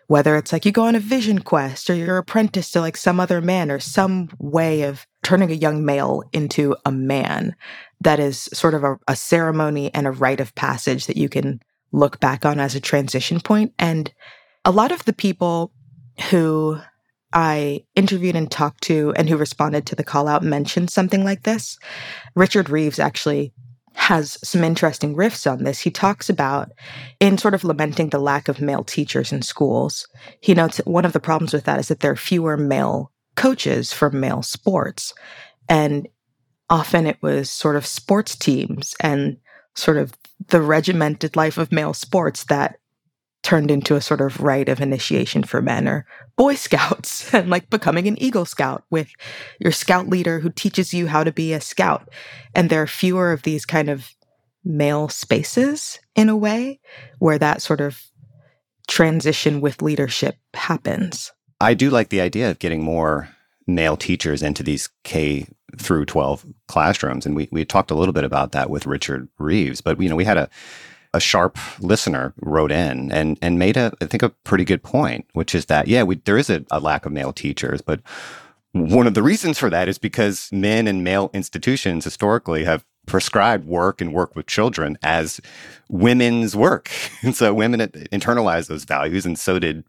[0.09, 3.19] whether it's like you go on a vision quest or you're apprenticed to like some
[3.19, 7.55] other man or some way of turning a young male into a man
[8.01, 11.61] that is sort of a, a ceremony and a rite of passage that you can
[11.91, 13.71] look back on as a transition point.
[13.77, 14.11] And
[14.65, 15.71] a lot of the people
[16.31, 16.79] who
[17.33, 21.43] I interviewed and talked to and who responded to the call out mentioned something like
[21.43, 21.77] this.
[22.35, 23.53] Richard Reeves actually
[23.93, 25.79] has some interesting riffs on this.
[25.79, 26.71] He talks about,
[27.19, 30.07] in sort of lamenting the lack of male teachers in schools,
[30.41, 33.11] he notes that one of the problems with that is that there are fewer male
[33.35, 35.13] coaches for male sports.
[35.67, 36.07] And
[36.69, 39.37] often it was sort of sports teams and
[39.75, 40.13] sort of
[40.47, 42.79] the regimented life of male sports that
[43.41, 47.69] turned into a sort of rite of initiation for men or boy scouts and like
[47.69, 49.09] becoming an eagle scout with
[49.59, 52.09] your scout leader who teaches you how to be a scout.
[52.53, 54.15] And there are fewer of these kind of
[54.63, 56.79] male spaces in a way
[57.19, 58.01] where that sort of
[58.87, 61.31] transition with leadership happens.
[61.61, 63.29] I do like the idea of getting more
[63.67, 68.23] male teachers into these k through 12 classrooms and we, we talked a little bit
[68.23, 70.49] about that with richard reeves but you know we had a
[71.13, 75.25] a sharp listener wrote in and and made a I think a pretty good point,
[75.33, 78.01] which is that yeah, we, there is a, a lack of male teachers, but
[78.71, 83.65] one of the reasons for that is because men and male institutions historically have prescribed
[83.65, 85.41] work and work with children as
[85.89, 86.91] women's work.
[87.21, 89.83] And so women internalize those values and so did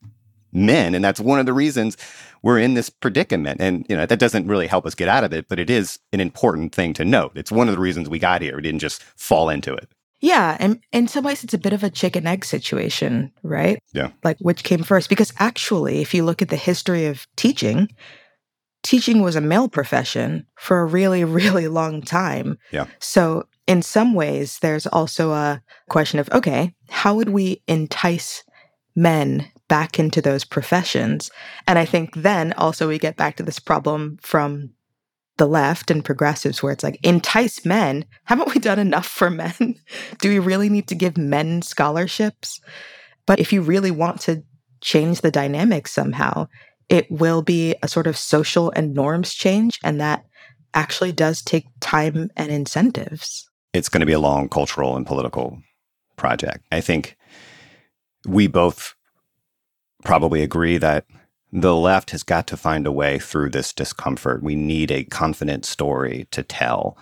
[0.53, 0.95] men.
[0.95, 1.97] And that's one of the reasons
[2.43, 3.61] we're in this predicament.
[3.61, 5.99] And, you know, that doesn't really help us get out of it, but it is
[6.12, 7.33] an important thing to note.
[7.37, 8.57] It's one of the reasons we got here.
[8.57, 9.89] We didn't just fall into it.
[10.21, 13.83] Yeah, and in some ways it's a bit of a chicken egg situation, right?
[13.93, 14.11] Yeah.
[14.23, 17.89] Like which came first because actually if you look at the history of teaching,
[18.83, 22.59] teaching was a male profession for a really really long time.
[22.71, 22.87] Yeah.
[22.99, 28.45] So in some ways there's also a question of okay, how would we entice
[28.95, 31.31] men back into those professions?
[31.66, 34.71] And I think then also we get back to this problem from
[35.41, 38.05] the left and progressives where it's like entice men.
[38.24, 39.74] Haven't we done enough for men?
[40.20, 42.61] Do we really need to give men scholarships?
[43.24, 44.45] But if you really want to
[44.82, 46.47] change the dynamics somehow
[46.91, 50.24] it will be a sort of social and norms change and that
[50.74, 53.49] actually does take time and incentives.
[53.72, 55.59] It's going to be a long cultural and political
[56.16, 56.66] project.
[56.72, 57.16] I think
[58.26, 58.95] we both
[60.05, 61.05] probably agree that
[61.53, 64.42] the left has got to find a way through this discomfort.
[64.42, 66.96] We need a confident story to tell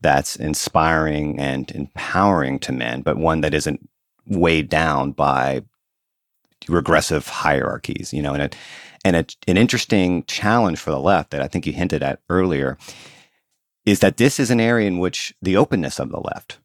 [0.00, 3.88] that's inspiring and empowering to men, but one that isn't
[4.26, 5.62] weighed down by
[6.68, 8.56] regressive hierarchies, you know, and,
[9.04, 12.78] and a, an interesting challenge for the left that I think you hinted at earlier
[13.84, 16.58] is that this is an area in which the openness of the left,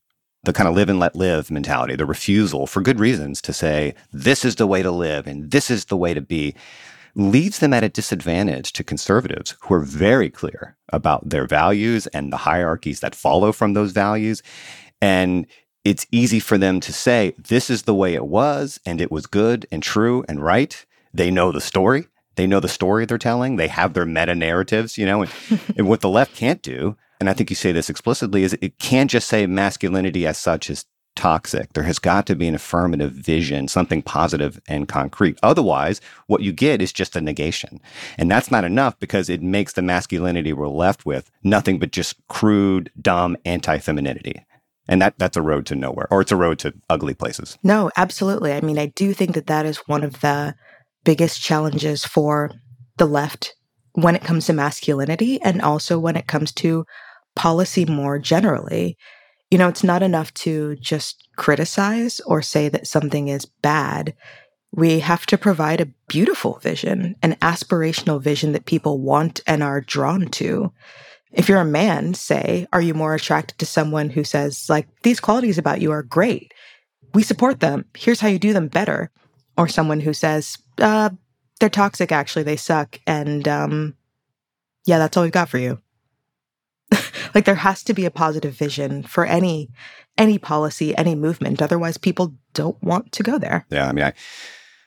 [0.43, 3.95] the kind of live and let live mentality, the refusal for good reasons to say,
[4.11, 6.53] this is the way to live and this is the way to be,
[7.18, 12.32] leaves them at a disadvantage to conservatives who are very clear about their values and
[12.32, 14.41] the hierarchies that follow from those values.
[15.01, 15.47] And
[15.84, 19.26] it's easy for them to say, this is the way it was, and it was
[19.26, 20.86] good and true and right.
[21.13, 22.07] They know the story.
[22.36, 23.55] They know the story they're telling.
[23.55, 25.32] They have their meta narratives, you know, and,
[25.78, 28.78] and what the left can't do, and I think you say this explicitly, is it
[28.80, 30.86] can't just say masculinity as such is
[31.18, 31.74] toxic.
[31.74, 35.38] There has got to be an affirmative vision, something positive and concrete.
[35.43, 37.82] Otherwise, what you get is just a negation.
[38.18, 42.15] And that's not enough because it makes the masculinity we're left with nothing but just
[42.30, 44.45] crude, dumb anti femininity.
[44.88, 47.57] And that, that's a road to nowhere, or it's a road to ugly places.
[47.61, 48.53] No, absolutely.
[48.53, 50.55] I mean, I do think that that is one of the
[51.03, 52.51] biggest challenges for
[52.95, 53.53] the left
[53.93, 56.86] when it comes to masculinity and also when it comes to
[57.36, 58.97] policy more generally
[59.49, 64.13] you know, it's not enough to just criticize or say that something is bad.
[64.71, 69.81] We have to provide a beautiful vision, an aspirational vision that people want and are
[69.81, 70.71] drawn to.
[71.31, 75.19] If you're a man, say, are you more attracted to someone who says, like, these
[75.19, 76.53] qualities about you are great?
[77.13, 77.85] We support them.
[77.95, 79.11] Here's how you do them better.
[79.57, 81.09] Or someone who says, uh,
[81.59, 82.99] they're toxic, actually, they suck.
[83.07, 83.95] And, um,
[84.85, 85.79] yeah, that's all we've got for you.
[87.36, 89.70] like there has to be a positive vision for any
[90.18, 91.62] any policy, any movement.
[91.62, 93.66] Otherwise, people don't want to go there.
[93.70, 94.14] Yeah, I mean, I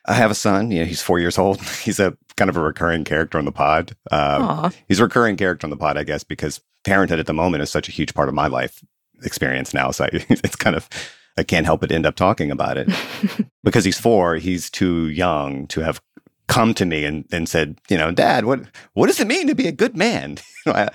[0.07, 0.71] I have a son.
[0.71, 1.61] You know, he's four years old.
[1.83, 3.95] He's a kind of a recurring character on the pod.
[4.11, 7.63] Um, he's a recurring character on the pod, I guess, because parenthood at the moment
[7.63, 8.83] is such a huge part of my life
[9.23, 9.91] experience now.
[9.91, 10.89] So I, it's kind of
[11.37, 12.89] I can't help but end up talking about it
[13.63, 14.37] because he's four.
[14.37, 16.01] He's too young to have
[16.49, 18.63] come to me and, and said, you know, Dad, what
[18.95, 20.39] what does it mean to be a good man?
[20.67, 20.89] you know, I,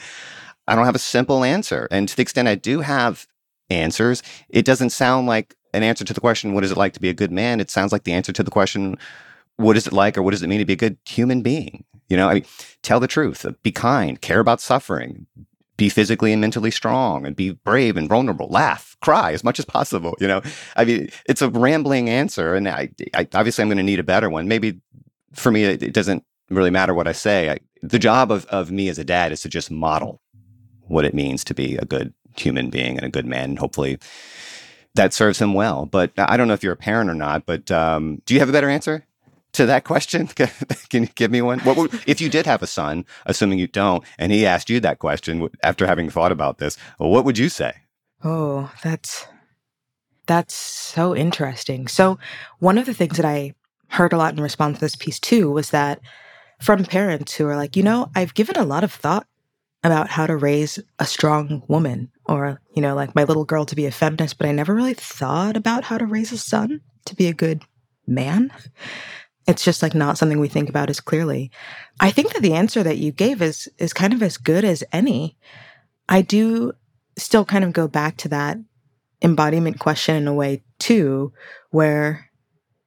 [0.68, 1.88] I don't have a simple answer.
[1.92, 3.28] And to the extent I do have
[3.70, 7.00] answers, it doesn't sound like an answer to the question, what is it like to
[7.00, 7.60] be a good man?
[7.60, 8.98] It sounds like the answer to the question,
[9.58, 11.84] what is it like or what does it mean to be a good human being?
[12.10, 12.46] You know, I mean,
[12.84, 15.26] tell the truth, uh, be kind, care about suffering,
[15.78, 19.66] be physically and mentally strong and be brave and vulnerable, laugh, cry as much as
[19.66, 20.16] possible.
[20.20, 20.42] You know,
[20.76, 24.04] I mean, it's a rambling answer, and I, I obviously I'm going to need a
[24.04, 24.48] better one.
[24.48, 24.80] Maybe
[25.34, 27.50] for me, it, it doesn't really matter what I say.
[27.50, 30.22] I, the job of, of me as a dad is to just model
[30.88, 33.98] what it means to be a good human being and a good man, and hopefully
[34.96, 35.86] that serves him well.
[35.86, 37.46] But I don't know if you're a parent or not.
[37.46, 39.06] But um, do you have a better answer?
[39.56, 40.28] to that question?
[40.90, 41.60] Can you give me one?
[41.60, 44.80] What would, if you did have a son, assuming you don't, and he asked you
[44.82, 47.74] that question after having thought about this, well, what would you say?
[48.24, 49.28] Oh, that's
[50.28, 51.88] that's so interesting.
[51.88, 52.18] So,
[52.60, 53.54] one of the things that I
[53.90, 56.02] heard a lot in response to this piece too was that
[56.62, 59.28] from parents who are like, you know, I've given a lot of thought
[59.86, 63.76] about how to raise a strong woman or, you know, like my little girl to
[63.76, 67.16] be a feminist, but I never really thought about how to raise a son to
[67.16, 67.62] be a good
[68.08, 68.52] man
[69.48, 71.52] it's just like not something we think about as clearly.
[72.00, 74.84] I think that the answer that you gave is is kind of as good as
[74.92, 75.38] any.
[76.10, 76.74] I do
[77.18, 78.58] still kind of go back to that
[79.22, 81.32] embodiment question in a way too,
[81.70, 82.30] where,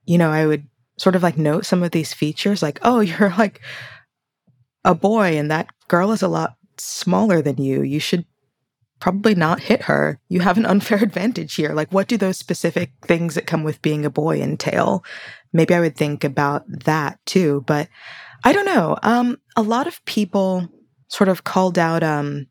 [0.04, 0.66] you know, I would
[0.98, 3.60] sort of like note some of these features like, oh, you're like
[4.84, 7.82] a boy and that girl is a lot smaller than you.
[7.82, 8.24] You should
[9.00, 10.18] probably not hit her.
[10.28, 11.72] You have an unfair advantage here.
[11.72, 15.04] Like, what do those specific things that come with being a boy entail?
[15.52, 17.64] maybe I would think about that too.
[17.66, 17.88] But
[18.44, 18.96] I don't know.
[19.02, 20.68] Um, a lot of people
[21.08, 22.46] sort of called out um,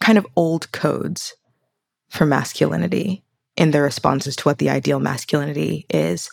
[0.00, 1.34] kind of old codes
[2.08, 3.24] for masculinity
[3.56, 6.30] in their responses to what the ideal masculinity is.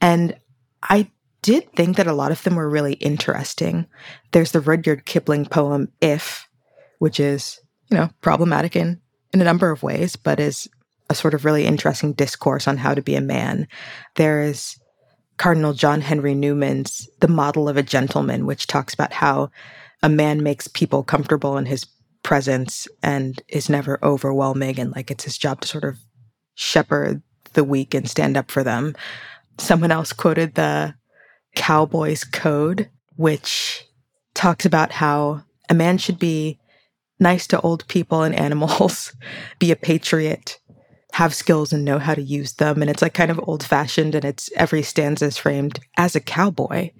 [0.00, 0.34] And
[0.82, 1.10] I
[1.42, 3.86] did think that a lot of them were really interesting.
[4.32, 6.48] There's the Rudyard Kipling poem If,
[7.02, 7.58] which is,
[7.90, 9.00] you know, problematic in,
[9.32, 10.68] in a number of ways, but is
[11.10, 13.66] a sort of really interesting discourse on how to be a man.
[14.14, 14.76] There is
[15.36, 19.50] Cardinal John Henry Newman's The Model of a Gentleman, which talks about how
[20.00, 21.88] a man makes people comfortable in his
[22.22, 25.98] presence and is never overwhelming and like it's his job to sort of
[26.54, 27.20] shepherd
[27.54, 28.94] the weak and stand up for them.
[29.58, 30.94] Someone else quoted the
[31.56, 33.88] Cowboys Code, which
[34.34, 36.60] talks about how a man should be
[37.22, 39.14] nice to old people and animals,
[39.58, 40.58] be a patriot,
[41.12, 42.82] have skills and know how to use them.
[42.82, 46.20] And it's like kind of old fashioned and it's every stanza is framed as a
[46.20, 46.90] cowboy.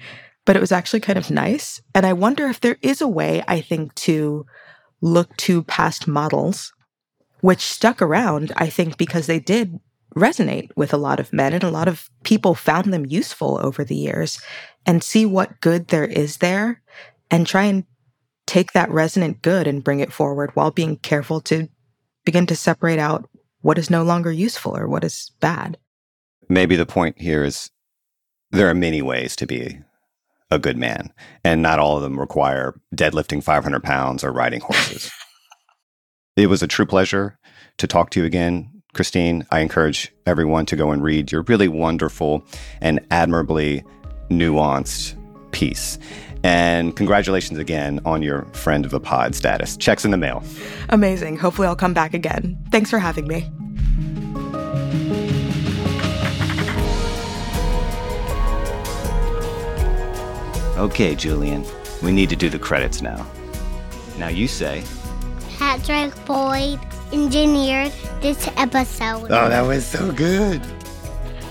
[0.45, 1.81] But it was actually kind of nice.
[1.95, 4.45] And I wonder if there is a way, I think, to
[5.01, 6.73] look to past models,
[7.41, 9.79] which stuck around, I think, because they did
[10.17, 13.85] resonate with a lot of men and a lot of people found them useful over
[13.85, 14.41] the years
[14.85, 16.83] and see what good there is there
[17.31, 17.85] and try and
[18.47, 21.69] take that resonant good and bring it forward while being careful to
[22.25, 23.29] begin to separate out
[23.61, 25.79] what is no longer useful or what is bad.
[26.49, 27.71] Maybe the point here is
[28.51, 29.79] there are many ways to be
[30.51, 31.13] a good man,
[31.43, 35.11] and not all of them require deadlifting 500 pounds or riding horses.
[36.37, 37.39] it was a true pleasure
[37.79, 39.47] to talk to you again, Christine.
[39.51, 42.45] I encourage everyone to go and read your really wonderful
[42.83, 43.83] and admirably
[44.29, 45.17] nuanced
[45.53, 45.99] piece.
[46.45, 49.77] And congratulations again on your friend of the pod status.
[49.77, 50.43] Checks in the mail.
[50.89, 51.37] Amazing.
[51.37, 52.59] Hopefully, I'll come back again.
[52.71, 53.49] Thanks for having me.
[60.79, 61.65] Okay, Julian,
[62.03, 63.25] we need to do the credits now.
[64.19, 64.83] Now you say.
[65.59, 66.81] Patrick Boyd
[67.13, 69.31] engineered this episode.
[69.31, 70.61] Oh, that was so good.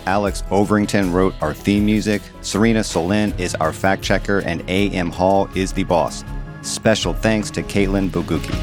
[0.05, 2.21] Alex Overington wrote our theme music.
[2.41, 5.11] Serena Solin is our fact checker, and A.M.
[5.11, 6.23] Hall is the boss.
[6.61, 8.55] Special thanks to Caitlin Boguki.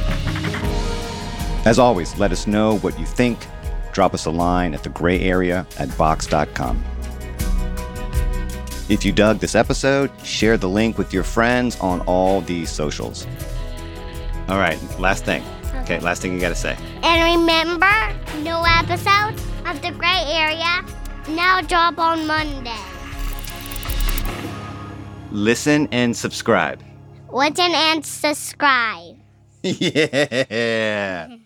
[1.66, 3.38] As always, let us know what you think.
[3.92, 6.82] Drop us a line at the gray area at vox.com.
[8.88, 13.26] If you dug this episode, share the link with your friends on all these socials.
[14.48, 15.44] All right, last thing.
[15.82, 16.76] Okay, last thing you got to say.
[17.02, 17.92] And remember,
[18.42, 20.84] no episodes of the gray area
[21.34, 22.82] now drop on Monday.
[25.30, 26.82] Listen and subscribe.
[27.30, 29.16] Listen and subscribe.
[29.62, 31.37] yeah.